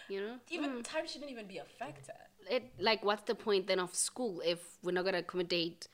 [0.10, 0.36] You know?
[0.50, 0.84] even mm.
[0.84, 2.14] time shouldn't even be a factor.
[2.50, 5.88] It like what's the point then of school if we're not gonna accommodate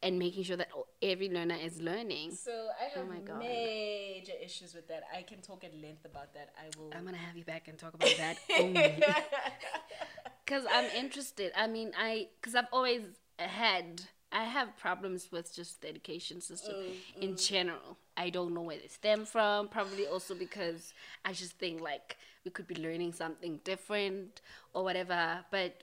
[0.00, 0.68] and making sure that
[1.00, 2.32] every learner is learning?
[2.32, 3.38] So I oh have Oh my God.
[3.38, 5.02] major issues with that.
[5.16, 6.50] I can talk at length about that.
[6.56, 6.92] I will.
[6.94, 8.38] I'm gonna have you back and talk about that.
[10.44, 11.52] Because I'm interested.
[11.56, 13.02] I mean, I because I've always
[13.38, 17.48] had I have problems with just the education system mm, in mm.
[17.48, 17.98] general.
[18.16, 19.68] I don't know where they stem from.
[19.68, 24.40] Probably also because I just think like we could be learning something different
[24.72, 25.44] or whatever.
[25.50, 25.82] But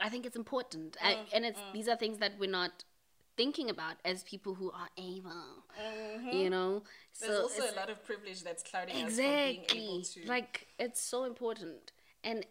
[0.00, 2.84] I think it's important, I, mm, and it's these are things that we're not
[3.36, 5.64] thinking about as people who are able.
[5.80, 6.36] Mm-hmm.
[6.36, 6.82] You know,
[7.20, 10.26] There's so also a lot of privilege that's clouding us from being exactly able to.
[10.26, 12.44] like it's so important and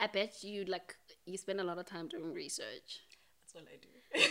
[0.00, 0.96] i bet you like
[1.26, 3.00] you spend a lot of time doing research
[3.42, 3.88] That's all I do.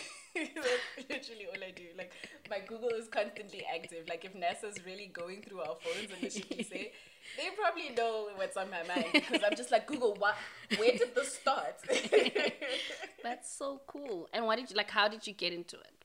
[0.56, 1.88] That's literally all I do.
[1.98, 2.14] Like
[2.50, 4.08] my Google is constantly active.
[4.08, 6.92] Like if NASA's really going through our phones and literally say,
[7.38, 10.16] they probably know what's on my mind because I'm just like Google.
[10.20, 10.36] What?
[10.78, 11.76] Where did this start?
[13.24, 15.99] that's so cool and what did you like how did you get into it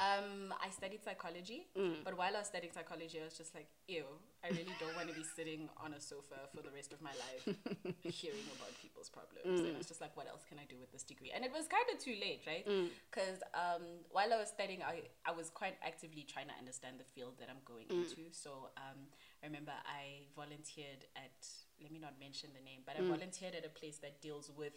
[0.00, 2.02] Um, I studied psychology, Mm.
[2.02, 4.04] but while I was studying psychology, I was just like, ew,
[4.42, 7.12] I really don't want to be sitting on a sofa for the rest of my
[7.12, 7.44] life
[8.02, 9.60] hearing about people's problems.
[9.60, 9.66] Mm.
[9.68, 11.30] And I was just like, what else can I do with this degree?
[11.34, 12.66] And it was kind of too late, right?
[12.66, 12.88] Mm.
[13.10, 17.04] Because um, while I was studying, I, I was quite actively trying to understand the
[17.04, 18.02] field that I'm going Mm.
[18.08, 18.32] into.
[18.32, 18.98] So um,
[19.42, 21.36] I remember I volunteered at,
[21.82, 23.08] let me not mention the name, but I Mm.
[23.08, 24.72] volunteered at a place that deals with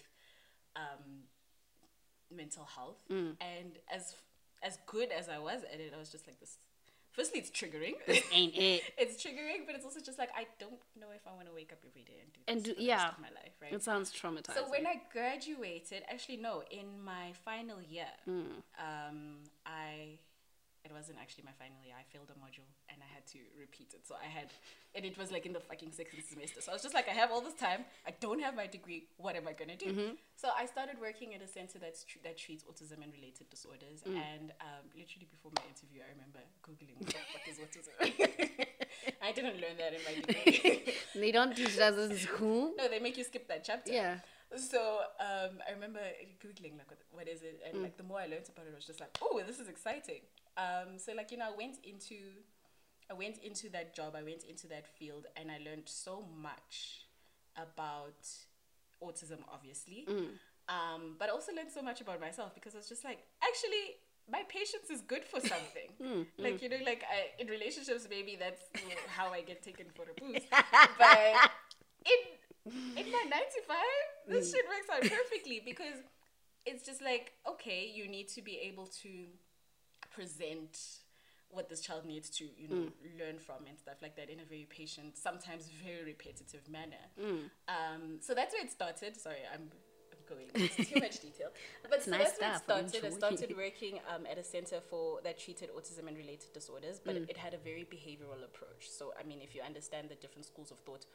[0.75, 1.23] um,
[2.29, 3.01] mental health.
[3.09, 3.37] Mm.
[3.39, 4.13] And as
[4.63, 6.57] as good as I was at it, I was just like this.
[7.11, 7.93] Firstly, it's triggering.
[8.33, 11.47] ain't it it's triggering, but it's also just like I don't know if I want
[11.47, 13.03] to wake up every day and do this And do- yeah.
[13.03, 13.71] rest of my life, right?
[13.71, 18.61] it sounds traumatizing So when I graduated, actually no, in my final year, Mm.
[18.79, 20.17] um, I
[20.85, 21.95] it wasn't actually my final year.
[21.97, 24.05] I failed a module and I had to repeat it.
[24.05, 24.53] So I had,
[24.93, 26.61] and it was like in the fucking second semester.
[26.61, 27.85] So I was just like, I have all this time.
[28.05, 29.09] I don't have my degree.
[29.17, 29.89] What am I gonna do?
[29.89, 30.11] Mm-hmm.
[30.35, 34.05] So I started working at a center that's tr- that treats autism and related disorders.
[34.05, 34.21] Mm.
[34.21, 37.97] And um, literally before my interview, I remember googling what is autism.
[39.25, 40.93] I didn't learn that in my degree.
[41.15, 43.91] they don't teach us in school no, they make you skip that chapter.
[43.91, 44.17] yeah
[44.55, 45.99] So um, I remember
[46.43, 48.75] googling like what, what is it, and like the more I learned about it, I
[48.75, 50.21] was just like, oh, this is exciting.
[50.57, 52.15] Um, so like you know, I went into,
[53.09, 57.07] I went into that job, I went into that field, and I learned so much
[57.57, 58.27] about
[59.03, 60.05] autism, obviously.
[60.67, 63.97] Um, but I also learned so much about myself because I was just like, actually,
[64.31, 65.89] my patience is good for something.
[66.37, 68.61] Like you know, like I, in relationships, maybe that's
[69.07, 70.47] how I get taken for a boost.
[70.99, 71.51] but
[72.05, 75.97] in in my nine to five, this shit works out perfectly because
[76.65, 79.09] it's just like okay, you need to be able to
[80.15, 80.73] present
[81.55, 82.83] what this child needs to you know
[83.19, 87.03] learn from and stuff like that in a very patient sometimes very repetitive manner.
[87.75, 89.11] Um, so that's where it started.
[89.25, 89.65] Sorry i'm
[90.13, 91.49] I'm going into too much detail.
[91.91, 93.55] But so nice that's where it started i started.
[93.65, 97.37] Working um, at a center for that treated autism and related disorders but it, it
[97.45, 98.83] had a very behavioral approach.
[98.99, 101.05] So i mean if you understand the different schools of thought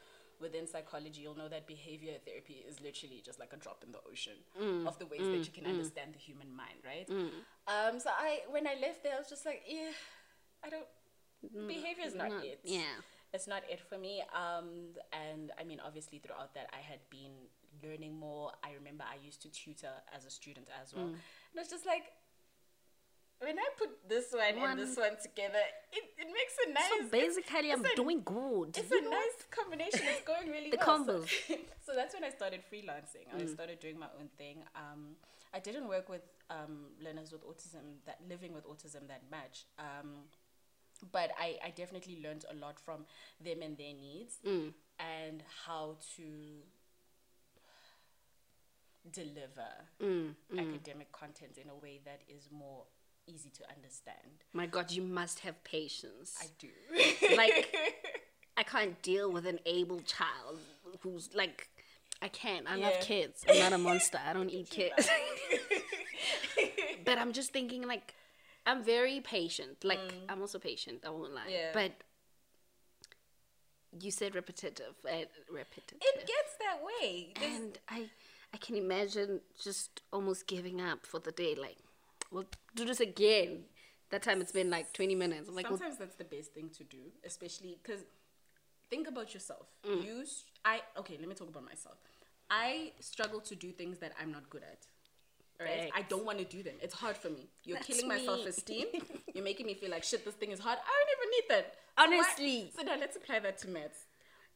[0.41, 3.99] within psychology you'll know that behavior therapy is literally just like a drop in the
[4.11, 4.39] ocean
[4.87, 7.09] of the ways that you can understand the human mind right
[7.69, 9.91] um, so i when i left there i was just like yeah
[10.65, 10.87] i don't
[11.67, 12.61] behavior is not, not- it.
[12.65, 13.01] yeah.
[13.33, 14.23] It's not it for me.
[14.35, 17.47] Um, and I mean, obviously, throughout that, I had been
[17.83, 18.51] learning more.
[18.65, 21.05] I remember I used to tutor as a student as well.
[21.05, 21.11] Mm.
[21.11, 22.11] And it's just like,
[23.41, 25.59] when I put this one, One- and this one together,
[25.93, 26.89] it, it makes a nice.
[26.89, 28.77] So basically, I'm a- doing good.
[28.77, 29.11] It's a know?
[29.11, 30.01] nice combination.
[30.05, 31.05] It's going really The well.
[31.05, 31.31] So- combos.
[31.87, 33.27] So, that's when I started freelancing.
[33.35, 33.43] Mm.
[33.43, 34.59] I started doing my own thing.
[34.77, 35.17] Um,
[35.53, 39.65] I didn't work with um, learners with autism that living with autism that much.
[39.79, 40.29] Um,
[41.11, 43.07] but I, I definitely learned a lot from
[43.43, 44.73] them and their needs Mm.
[45.01, 46.23] and how to
[49.11, 49.71] deliver
[50.01, 52.85] Mm, academic content in a way that is more
[53.35, 54.17] easy to understand.
[54.53, 56.37] My God, you must have patience.
[56.41, 57.37] I do.
[57.37, 57.75] like,
[58.57, 60.59] I can't deal with an able child
[61.01, 61.69] who's like,
[62.23, 62.67] I can't.
[62.71, 63.45] I love kids.
[63.49, 64.19] I'm not a monster.
[64.27, 65.09] I don't eat kids.
[67.05, 68.15] but I'm just thinking, like,
[68.67, 69.85] I'm very patient.
[69.85, 70.99] Like, I'm also patient.
[71.07, 71.47] I won't lie.
[71.49, 71.53] Mm.
[71.53, 71.71] Yeah.
[71.73, 71.93] But
[74.01, 74.95] you said repetitive.
[75.05, 75.99] Uh, repetitive.
[76.01, 77.33] it gets that way.
[77.39, 78.09] There's- and I,
[78.53, 81.55] I can imagine just almost giving up for the day.
[81.55, 81.79] Like,
[82.31, 83.65] we'll do this again.
[84.11, 85.49] That time it's been like 20 minutes.
[85.49, 88.01] I'm like, well, Sometimes that's the best thing to do, especially because
[88.89, 89.67] think about yourself.
[89.89, 90.05] Mm.
[90.05, 90.25] You,
[90.65, 91.17] I okay.
[91.19, 91.97] Let me talk about myself.
[92.51, 94.87] I struggle to do things that I'm not good at.
[95.61, 95.91] Right?
[95.95, 96.75] I don't want to do them.
[96.81, 97.47] It's hard for me.
[97.65, 98.25] You're That's killing my me.
[98.25, 98.87] self esteem.
[99.35, 100.25] You're making me feel like shit.
[100.25, 100.79] This thing is hard.
[100.79, 101.75] I don't even need that.
[101.99, 102.73] So Honestly.
[102.77, 104.07] So now let's apply that to maths.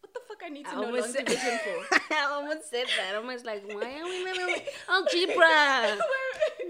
[0.00, 1.96] What the fuck I need to I know long said- division for?
[2.14, 3.12] I almost said that.
[3.12, 5.98] I almost like, why are we algebra?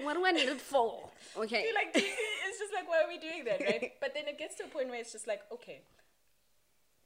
[0.05, 1.11] What do I need it for?
[1.37, 1.65] Okay.
[1.65, 3.93] You're like, it's just like, why are we doing that, right?
[4.01, 5.83] But then it gets to a point where it's just like, okay,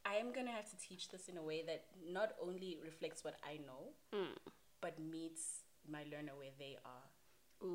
[0.04, 3.34] I am gonna have to teach this in a way that not only reflects what
[3.44, 4.32] I know, Hmm.
[4.80, 7.06] but meets my learner where they are,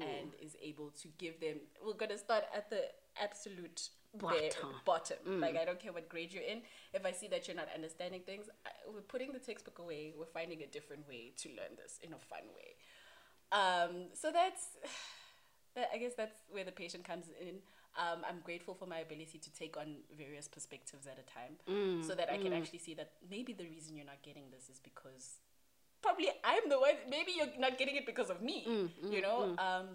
[0.02, 1.58] and is able to give them.
[1.86, 2.84] We're gonna start at the
[3.22, 4.70] absolute bare- Bottom.
[4.86, 5.18] bottom.
[5.26, 5.40] Hmm.
[5.42, 6.62] Like I don't care what grade you're in.
[6.94, 10.14] If I see that you're not understanding things, I, we're putting the textbook away.
[10.18, 12.76] We're finding a different way to learn this in a fun way.
[13.54, 14.64] Um, so that's,
[15.76, 17.56] that, I guess that's where the patient comes in.
[17.96, 22.16] Um, I'm grateful for my ability to take on various perspectives at a time, so
[22.16, 25.38] that I can actually see that maybe the reason you're not getting this is because
[26.02, 26.96] probably I'm the one.
[27.08, 28.66] Maybe you're not getting it because of me.
[29.12, 29.54] you know.
[29.60, 29.88] Um,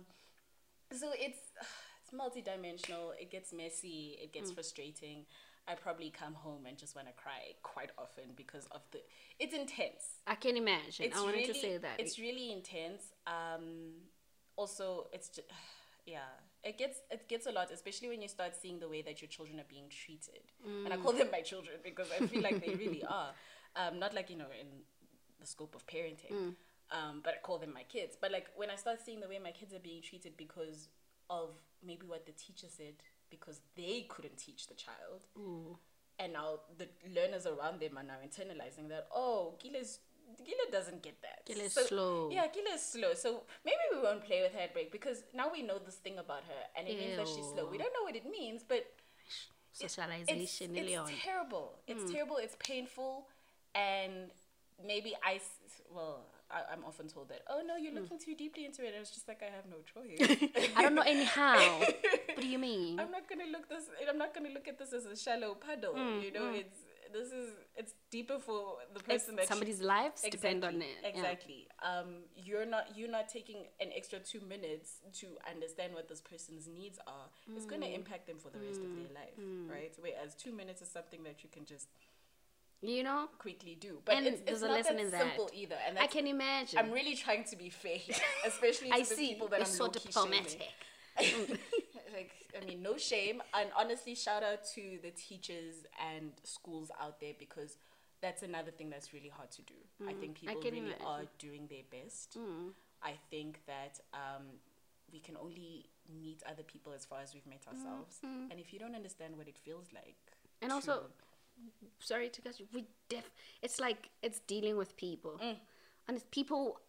[0.93, 1.41] so it's
[2.05, 3.11] it's multidimensional.
[3.21, 4.17] It gets messy.
[4.23, 5.27] It gets frustrating.
[5.69, 9.01] I probably come home and just want to cry quite often because of the.
[9.39, 11.07] It's intense I can imagine.
[11.07, 12.01] it's I wanted really, to say that.
[12.01, 13.13] It's really intense.
[13.27, 13.93] Um,
[14.57, 15.49] also, it's just,
[16.07, 16.21] yeah,
[16.65, 19.29] it gets it gets a lot, especially when you start seeing the way that your
[19.29, 20.43] children are being treated.
[20.85, 23.31] And I call them my children because I feel like they really are.
[23.77, 24.67] Um, not like you know in
[25.39, 26.55] the scope of parenting,
[26.91, 28.17] um, but I call them my kids.
[28.21, 30.89] But like when I start seeing the way my kids are being treated because
[31.31, 31.51] of
[31.85, 32.95] maybe what the teacher said
[33.31, 35.21] because they couldn't teach the child
[36.19, 40.01] and now the learners around them are now internalizing that oh Gila's
[40.45, 41.47] Gila doesn't get that.
[41.47, 42.31] Gila is So- slow.
[42.31, 43.15] Yeah, Gila is slow.
[43.15, 46.19] So maybe we won't play with her at break because now we know this thing
[46.19, 47.67] about her and it means that she's slow.
[47.67, 48.85] We don't know what it means, but
[49.81, 51.11] it's, Socialization, it's Leon.
[51.23, 51.79] terrible.
[51.87, 52.13] It's hmm.
[52.13, 52.37] terrible.
[52.37, 53.29] It's painful,
[53.75, 54.31] and
[54.85, 55.41] maybe I
[55.95, 57.99] well, I, I'm often told that, oh no, you're hmm.
[57.99, 58.89] looking too deeply into it.
[58.89, 60.51] And it's just like I have no choice.
[60.77, 61.59] I don't know anyhow.
[61.79, 62.99] what do you mean?
[62.99, 63.85] I'm not gonna look this.
[64.09, 65.95] I'm not gonna look at this as a shallow puddle.
[65.95, 66.57] Hmm, you know, hmm.
[66.57, 66.79] it's
[67.13, 70.97] this is it's deeper for the person that you- somebody's lives depend on it.
[71.03, 71.09] yeah.
[71.09, 71.69] Exactly.
[71.83, 76.67] Um, you're not you're not taking an extra two minutes to understand what this person's
[76.67, 77.29] needs are.
[77.57, 77.87] It's going Mm.
[77.87, 79.39] to impact them for the rest of their life,
[79.71, 79.95] right?
[79.99, 81.89] Whereas two minutes is something that you can just
[82.81, 83.99] You know, quickly do.
[84.05, 85.21] But And it's, there's it's a not lesson that in that.
[85.21, 85.77] simple either.
[85.87, 86.79] And I can imagine.
[86.79, 87.99] I'm really trying to be fair,
[88.47, 89.29] especially to the see.
[89.35, 90.63] people that I'm so diplomatic.
[91.19, 92.31] like
[92.61, 95.75] I mean, no shame, and honestly, shout out to the teachers
[96.13, 97.77] and schools out there because
[98.21, 99.75] that's another thing that's really hard to do.
[100.09, 101.07] I think Mm, I people really imagine.
[101.07, 102.37] are doing their best.
[103.03, 104.45] I think that um,
[105.13, 105.87] we can only
[106.21, 109.49] meet other people as far as we've met ourselves, and if you don't understand what
[109.49, 110.17] it feels like,
[110.61, 111.03] Mm, And also,
[111.99, 112.67] sorry to you.
[112.73, 113.31] We def.
[113.63, 115.57] It's like it's dealing with people, Mm.
[116.07, 116.81] and it's people.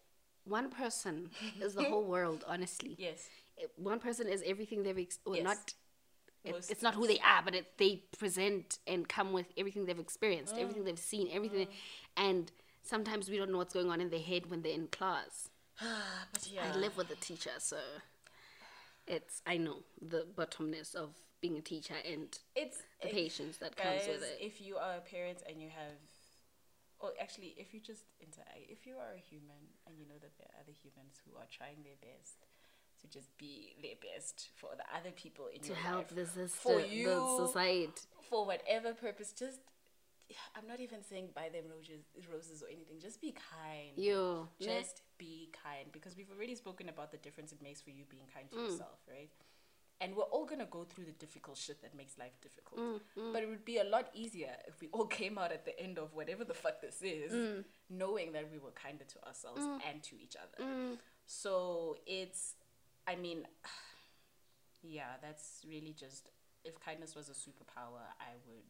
[0.46, 1.30] One person
[1.62, 2.44] is the whole world.
[2.48, 3.28] Honestly, yes,
[3.58, 4.98] It- one person is everything they've.
[4.98, 5.44] Ex- or Yes.
[5.44, 5.74] not.
[6.46, 10.00] It, it's not who they are, but it, they present and come with everything they've
[10.00, 10.62] experienced, Mm.
[10.62, 11.68] everything they've seen, everything.
[12.16, 12.50] And
[12.82, 15.50] sometimes we don't know what's going on in their head when they're in class.
[16.34, 17.78] but yeah, I live with a teacher, so
[19.06, 21.10] it's I know the bottomness of
[21.42, 24.38] being a teacher and it's the it- patience that guys, comes with it.
[24.42, 25.98] if you are a parent and you have,
[27.00, 30.38] or actually, if you just inter, if you are a human and you know that
[30.38, 32.46] there are other humans who are trying their best,
[33.02, 36.12] to just be their best for the other people in your life, to your help
[36.12, 38.02] life, the sister, for the society.
[38.30, 39.32] for whatever purpose.
[39.32, 39.60] Just
[40.56, 43.00] I'm not even saying buy them roses, roses or anything.
[43.00, 43.96] Just be kind.
[43.98, 48.04] You, just be kind because we've already spoken about the difference it makes for you
[48.10, 48.64] being kind to Mm.
[48.70, 49.32] yourself, right?
[50.02, 52.80] And we're all gonna go through the difficult shit that makes life difficult.
[53.18, 55.78] Mm, But it would be a lot easier if we all came out at the
[55.80, 57.66] end of whatever the fuck this is, Mm.
[57.90, 60.98] knowing that we were kinder to ourselves and to each other.
[61.26, 62.56] So it's,
[63.06, 63.46] I mean,
[64.82, 66.30] yeah, that's really just
[66.64, 68.64] if kindness was a superpower, I would.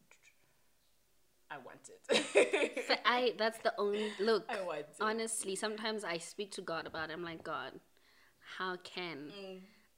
[1.52, 3.00] I want it.
[3.04, 4.44] I that's the only look.
[4.48, 4.96] I want it.
[5.00, 7.14] Honestly, sometimes I speak to God about it.
[7.14, 7.72] I'm like, God,
[8.58, 9.32] how can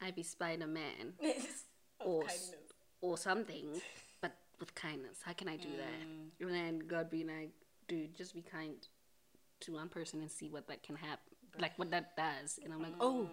[0.05, 1.15] I be Spider Man
[2.01, 2.55] or kindness.
[3.01, 3.81] or something,
[4.20, 5.19] but with kindness?
[5.24, 6.45] How can I do that?
[6.47, 7.51] And then God be like,
[7.89, 8.74] dude, just be kind
[9.61, 12.59] to one person and see what that can happen, like what that does.
[12.62, 13.29] And I'm like, oh,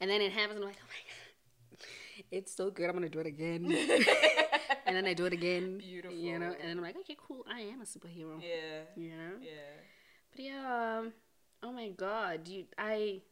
[0.00, 0.56] and then it happens.
[0.56, 2.88] And I'm like, oh my god, it's so good.
[2.88, 3.64] I'm gonna do it again.
[4.86, 5.78] and then I do it again.
[5.78, 6.16] Beautiful.
[6.16, 7.44] You know, and then I'm like, okay, cool.
[7.52, 8.40] I am a superhero.
[8.40, 8.82] Yeah.
[8.96, 9.32] You know.
[9.40, 9.50] Yeah.
[10.34, 11.12] But yeah, um,
[11.62, 13.22] oh my god, you, I,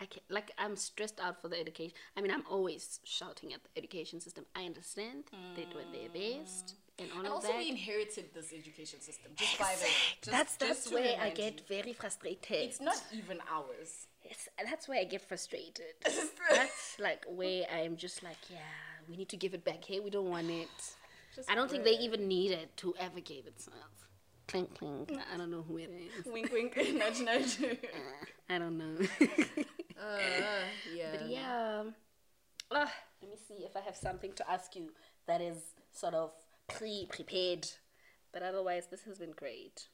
[0.00, 1.94] I can't, like I'm stressed out for the education.
[2.16, 4.44] I mean, I'm always shouting at the education system.
[4.54, 5.24] I understand
[5.56, 7.58] they're doing their best and all And of also, that.
[7.58, 9.32] we inherited this education system.
[9.36, 9.86] Just by the.
[10.22, 11.76] Just, that's just that's to where I get you.
[11.76, 12.46] very frustrated.
[12.68, 14.06] It's not even ours.
[14.24, 15.94] It's, that's where I get frustrated.
[16.50, 18.58] that's like where I'm just like, yeah,
[19.08, 20.02] we need to give it back here.
[20.02, 20.68] We don't want it.
[21.34, 23.76] Just I don't think they even need it to ever gave itself.
[24.48, 25.12] Clink clink.
[25.32, 26.24] I don't know who it is.
[26.32, 27.58] Wink, wink, nudge, nudge.
[27.62, 28.96] Uh, I don't know.
[30.00, 30.18] Uh,
[30.94, 31.10] yeah.
[31.12, 31.82] But yeah.
[32.70, 32.92] Ah,
[33.22, 34.90] let me see if I have something to ask you
[35.26, 35.58] that is
[35.92, 36.32] sort of
[36.68, 37.66] pre prepared.
[38.32, 39.88] But otherwise, this has been great.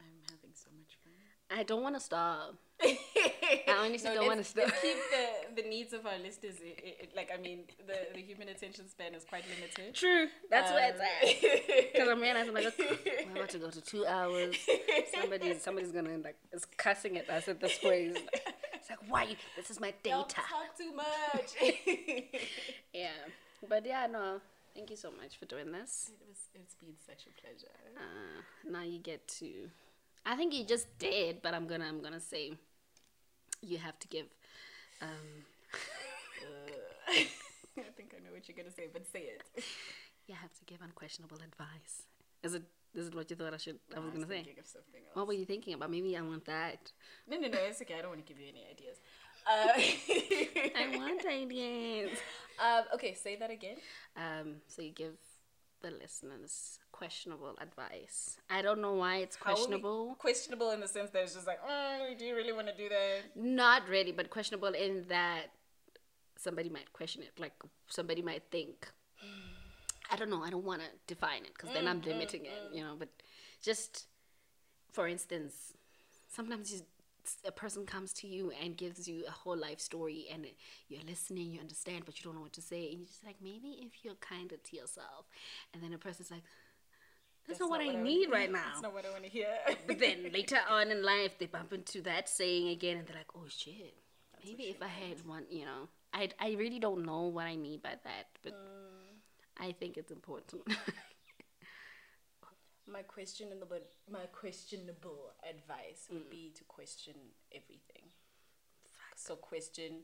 [0.00, 1.12] I'm having so much fun.
[1.58, 2.54] I don't want to stop.
[2.82, 4.64] I honestly don't want to stop.
[4.80, 6.54] keep the, the needs of our listeners.
[6.64, 9.94] i i like, I mean, the, the human attention span is quite limited.
[9.94, 10.28] True.
[10.50, 11.92] That's where it's at.
[11.92, 14.56] Because Um, I'm realizing, I'm like, okay, we're about to go to two hours.
[15.14, 18.18] Somebody, somebody's gonna like is cussing at us at this point.
[18.92, 19.36] Like, why?
[19.56, 20.16] This is my data.
[20.16, 21.54] Don't talk too much.
[22.92, 23.08] Yeah.
[23.66, 24.42] But yeah, no.
[24.74, 26.10] Thank you so much for doing this.
[26.12, 27.72] It was, it's been such a pleasure.
[27.96, 29.70] Uh, now you get to.
[30.26, 32.52] I think you just did, but I'm gonna I'm gonna say
[33.62, 34.26] you have to give.
[35.00, 35.08] Um,
[37.08, 37.24] I
[37.96, 39.42] think I know what you're gonna say, but say it.
[40.26, 42.02] you have to give unquestionable advice.
[42.42, 42.62] Is it
[42.94, 44.40] is what you thought I should I was I gonna say?
[44.58, 45.14] of something else.
[45.14, 45.90] What were you thinking about?
[45.90, 46.92] Maybe I want that.
[47.28, 47.58] No, no, no.
[47.68, 47.94] It's okay.
[47.98, 48.98] I don't want to give you any ideas.
[49.44, 49.72] Uh,
[50.78, 52.16] I want ideas.
[52.64, 53.74] um, okay, say that again.
[54.16, 55.16] Um, so you give
[55.82, 58.38] the listeners questionable advice.
[58.48, 60.14] I don't know why it's questionable.
[60.18, 62.88] questionable in the sense that it's just like, mm, do you really want to do
[62.88, 63.34] that?
[63.34, 65.46] Not really, but questionable in that
[66.38, 67.32] somebody might question it.
[67.38, 67.54] Like
[67.88, 68.88] somebody might think,
[70.12, 72.44] I don't know, I don't want to define it because then I'm mm, mm, limiting
[72.44, 72.76] it, mm.
[72.76, 72.94] you know.
[72.98, 73.08] But
[73.62, 74.06] just
[74.92, 75.72] for instance,
[76.28, 76.80] sometimes you,
[77.46, 80.46] a person comes to you and gives you a whole life story, and
[80.88, 83.36] you're listening, you understand, but you don't know what to say, and you're just like,
[83.42, 85.26] maybe if you're kinder to yourself,
[85.72, 86.42] and then a person's like.
[87.48, 88.60] That's, not what I need right now.
[88.68, 89.48] That's not what I want to hear.
[89.88, 93.34] But then later on in life, they bump into that saying again, and they're like,
[93.34, 93.96] "Oh shit!
[94.44, 97.80] Maybe if I had one, you know, I I really don't know what I mean
[97.82, 98.52] by that, but
[99.62, 100.62] I think it's important."
[102.92, 103.68] my questionable,
[104.10, 107.14] my questionable advice would be to question
[107.52, 108.04] everything.
[109.16, 110.00] So question,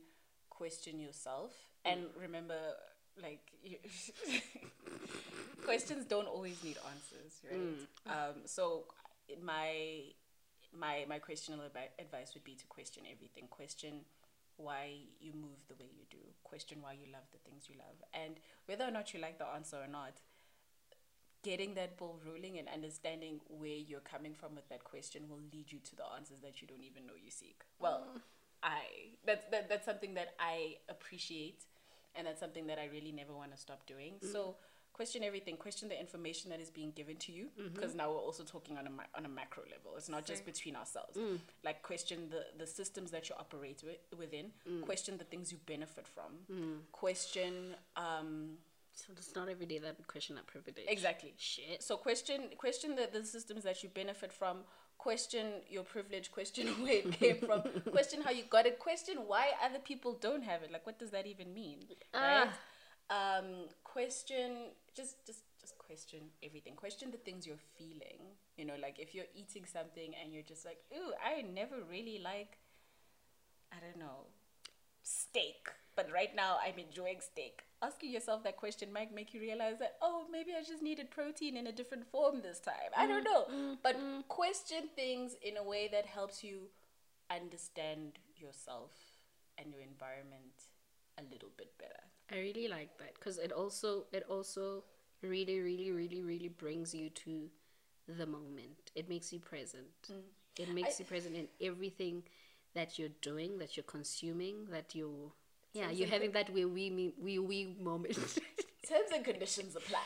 [0.49, 1.51] question yourself,
[1.85, 2.59] and remember,
[3.21, 3.77] like, you,
[5.65, 7.59] questions don't always need answers, right?
[8.07, 8.85] Um, so
[9.43, 10.03] my
[10.77, 11.65] my my questionable
[11.99, 13.47] advice would be to question everything.
[13.49, 14.01] Question
[14.59, 16.17] why you move the way you do.
[16.43, 19.47] Question why you love the things you love, and whether or not you like the
[19.47, 20.21] answer or not,
[21.43, 25.71] getting that ball rolling and understanding where you're coming from with that question will lead
[25.71, 27.61] you to the answers that you don't even know you seek.
[27.79, 28.21] Well, mm.
[28.61, 28.81] I
[29.25, 31.63] that's that, that's something that I appreciate,
[32.15, 34.15] and that's something that I really never want to stop doing.
[34.23, 34.31] Mm.
[34.31, 34.55] So
[34.99, 35.55] question everything.
[35.55, 37.73] Question the information that is being given to you, mm-hmm.
[37.73, 39.91] because now we're also talking on a ma- on a macro level.
[39.95, 41.15] It's not just between ourselves.
[41.17, 41.37] Mm.
[41.63, 44.47] Like question the the systems that you operate wi- within.
[44.69, 44.81] Mm.
[44.89, 46.31] Question the things you benefit from.
[46.51, 46.77] Mm.
[46.91, 47.53] Question.
[47.95, 48.57] Um,
[48.91, 50.87] so it's not every day that we question that privilege.
[50.97, 51.33] Exactly.
[51.37, 51.81] Shit.
[51.81, 54.55] So question question the, the systems that you benefit from.
[54.97, 56.29] Question your privilege.
[56.29, 57.61] Question where it came from.
[57.97, 58.75] question how you got it.
[58.79, 60.73] Question why other people don't have it.
[60.73, 61.79] Like what does that even mean?
[62.13, 62.19] Ah.
[62.27, 62.49] Right.
[63.11, 64.51] Um, question
[64.99, 66.75] just just just question everything.
[66.75, 68.21] Question the things you're feeling.
[68.57, 72.19] You know, like if you're eating something and you're just like, ooh, I never really
[72.31, 72.53] like.
[73.75, 74.19] I don't know.
[75.03, 77.63] steak, but right now I'm enjoying steak.
[77.81, 81.57] Asking yourself that question might make you realize that, oh, maybe I just needed protein
[81.57, 82.91] in a different form this time.
[82.95, 83.45] I don't mm, know.
[83.51, 84.27] Mm, but mm.
[84.27, 86.69] question things in a way that helps you
[87.29, 88.91] understand yourself
[89.57, 90.67] and your environment
[91.17, 92.03] a little bit better.
[92.31, 94.83] I really like that because it also it also
[95.21, 97.49] really really really really brings you to
[98.07, 98.91] the moment.
[98.95, 99.87] It makes you present.
[100.57, 102.23] It makes you present in everything
[102.75, 105.31] that you're doing, that you're consuming, that you're
[105.73, 108.17] yeah, you're having that we wee me- wee wee moment.
[108.87, 109.99] Terms and conditions apply.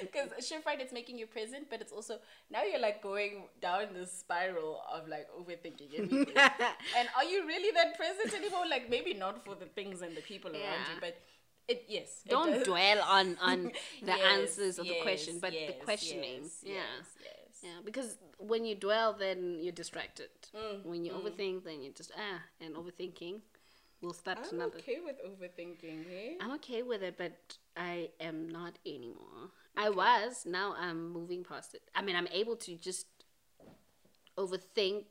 [0.00, 2.18] Because sure, fine, it's making you present, but it's also
[2.50, 6.34] now you're like going down this spiral of like overthinking everything.
[6.96, 8.64] and are you really that present anymore?
[8.68, 11.20] Like maybe not for the things and the people around you, but
[11.68, 12.22] it yes.
[12.26, 13.64] Don't does- dwell on on
[14.02, 16.42] the Yes, answers of the question, yes, but the questioning.
[16.42, 16.72] yes, yeah.
[16.74, 17.58] yes, yes.
[17.62, 20.30] Yeah, because when you dwell, then you're distracted.
[20.56, 23.40] Mm, when you overthink, then you just ah, and overthinking
[24.02, 24.78] will start I'm another.
[24.78, 26.36] okay with overthinking, hey?
[26.40, 27.32] I'm okay with it, but
[27.76, 29.50] I am not anymore.
[29.76, 30.44] I was.
[30.44, 31.82] Now I'm moving past it.
[31.94, 33.06] I mean, I'm able to just
[34.36, 35.04] overthink.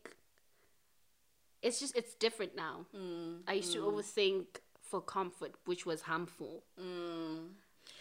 [1.62, 2.86] It's just it's different now.
[2.96, 3.94] Mm, I used to mm.
[3.94, 4.46] overthink
[4.82, 6.64] for comfort, which was harmful.
[6.80, 7.50] Mm.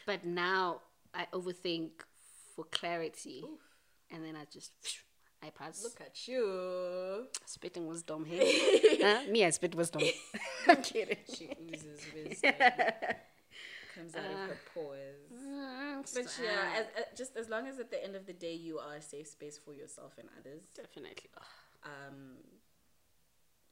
[0.06, 0.80] But now
[1.14, 1.90] I overthink
[2.56, 3.44] for clarity,
[4.10, 4.72] and then I just
[5.42, 5.82] I pass.
[5.82, 7.26] Look at you.
[7.46, 8.44] spitting wisdom here.
[9.02, 9.30] huh?
[9.30, 10.02] Me, I spit wisdom.
[10.68, 11.16] I'm kidding.
[11.34, 12.52] She oozes wisdom.
[13.94, 15.16] Comes out of her uh, pores.
[15.34, 18.54] Mm, but yeah, as, as, just as long as at the end of the day
[18.54, 21.30] you are a safe space for yourself and others, definitely.
[21.84, 22.36] um,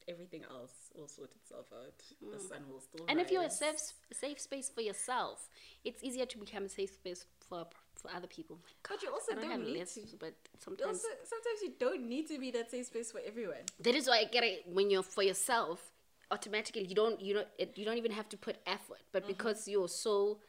[0.09, 1.93] everything else will sort itself out.
[2.19, 2.49] The mm.
[2.49, 3.05] sun will still.
[3.07, 3.79] And if you're a safe
[4.11, 5.47] safe space for yourself,
[5.85, 7.65] it's easier to become a safe space for
[8.01, 8.59] for other people.
[8.87, 10.01] But you also I don't, don't have need to.
[10.19, 13.63] but sometimes also, sometimes you don't need to be that safe space for everyone.
[13.81, 14.65] that is why I get it.
[14.67, 15.91] When you're for yourself,
[16.31, 19.01] automatically you don't you don't it, you don't even have to put effort.
[19.11, 19.33] But mm-hmm.
[19.33, 20.39] because you're so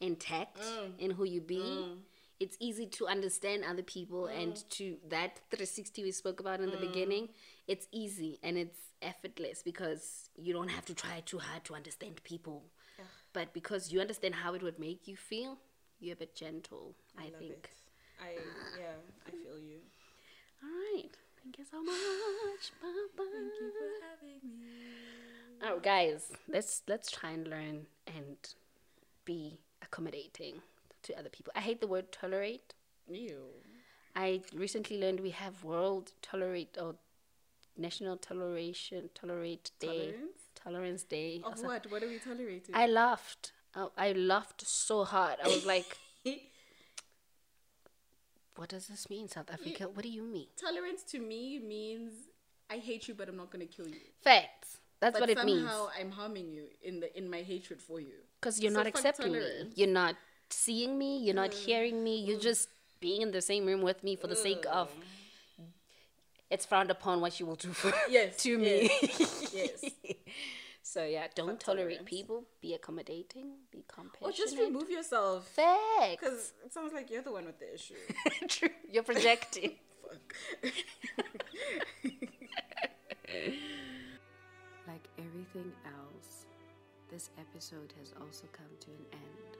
[0.00, 0.98] intact mm.
[0.98, 1.58] in who you be.
[1.58, 1.98] Mm.
[2.40, 4.42] It's easy to understand other people mm.
[4.42, 7.28] and to that 360 we spoke about in the beginning.
[7.68, 12.20] It's easy and it's effortless because you don't have to try too hard to understand
[12.24, 12.64] people.
[13.34, 15.58] But because you understand how it would make you feel,
[16.04, 17.52] you're a bit gentle, I, love think.
[17.52, 17.70] it.
[18.20, 18.32] I
[18.78, 18.86] yeah,
[19.26, 19.42] I ah.
[19.42, 19.78] feel you.
[20.62, 21.10] All right.
[21.42, 22.72] Thank you so much.
[22.80, 23.24] Bye bye.
[23.32, 24.64] Thank you for having me.
[25.62, 28.36] Oh, guys, let's let's try and learn and
[29.24, 30.62] be accommodating
[31.02, 31.52] to other people.
[31.56, 32.74] I hate the word tolerate.
[33.08, 33.44] You.
[34.16, 36.94] I recently learned we have World Tolerate or
[37.76, 40.40] National Toleration Tolerate Day, Tolerance?
[40.54, 41.42] Tolerance Day.
[41.44, 41.90] Of some- what?
[41.90, 42.74] What are we tolerating?
[42.74, 43.52] I laughed.
[43.76, 45.36] Oh, I laughed so hard.
[45.44, 45.96] I was like,
[48.56, 49.88] "What does this mean, South Africa?
[49.92, 52.12] What do you mean?" Tolerance to me means
[52.70, 54.00] I hate you, but I'm not gonna kill you.
[54.22, 54.78] Facts.
[55.00, 55.68] That's But what it means.
[55.68, 58.14] somehow I'm harming you in the in my hatred for you.
[58.40, 59.72] Because you're So not fuck accepting me.
[59.74, 60.16] You're not
[60.50, 61.18] seeing me.
[61.18, 61.64] You're not mm.
[61.66, 62.20] hearing me.
[62.20, 62.42] You're mm.
[62.42, 62.68] just
[63.00, 64.88] being in the same room with me for the sake of.
[64.88, 65.66] Mm.
[66.50, 68.90] It's frowned upon what you will do for Yes, to me.
[69.52, 69.84] yes.
[70.94, 72.08] so yeah, don't tolerate tolerance.
[72.08, 72.44] people.
[72.60, 73.46] Be accommodating.
[73.72, 74.36] Be Or compassionate.
[74.36, 75.46] just remove yourself.
[75.48, 76.16] Facts.
[76.20, 77.94] Because it sounds like you're the one with the issue.
[78.48, 78.68] True.
[78.92, 79.72] You're projecting.
[80.02, 80.34] Fuck.
[84.86, 86.46] Like everything else,
[87.10, 89.52] this episode has also come to an end.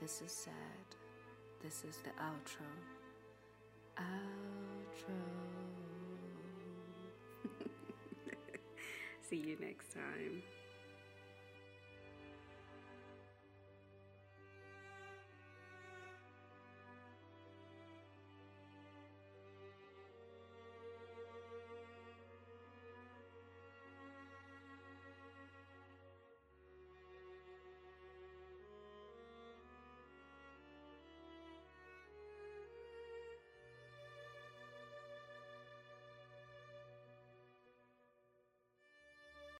[0.00, 0.86] This is sad.
[1.62, 2.70] This is the outro.
[3.98, 5.20] Outro.
[9.30, 10.42] See you next time.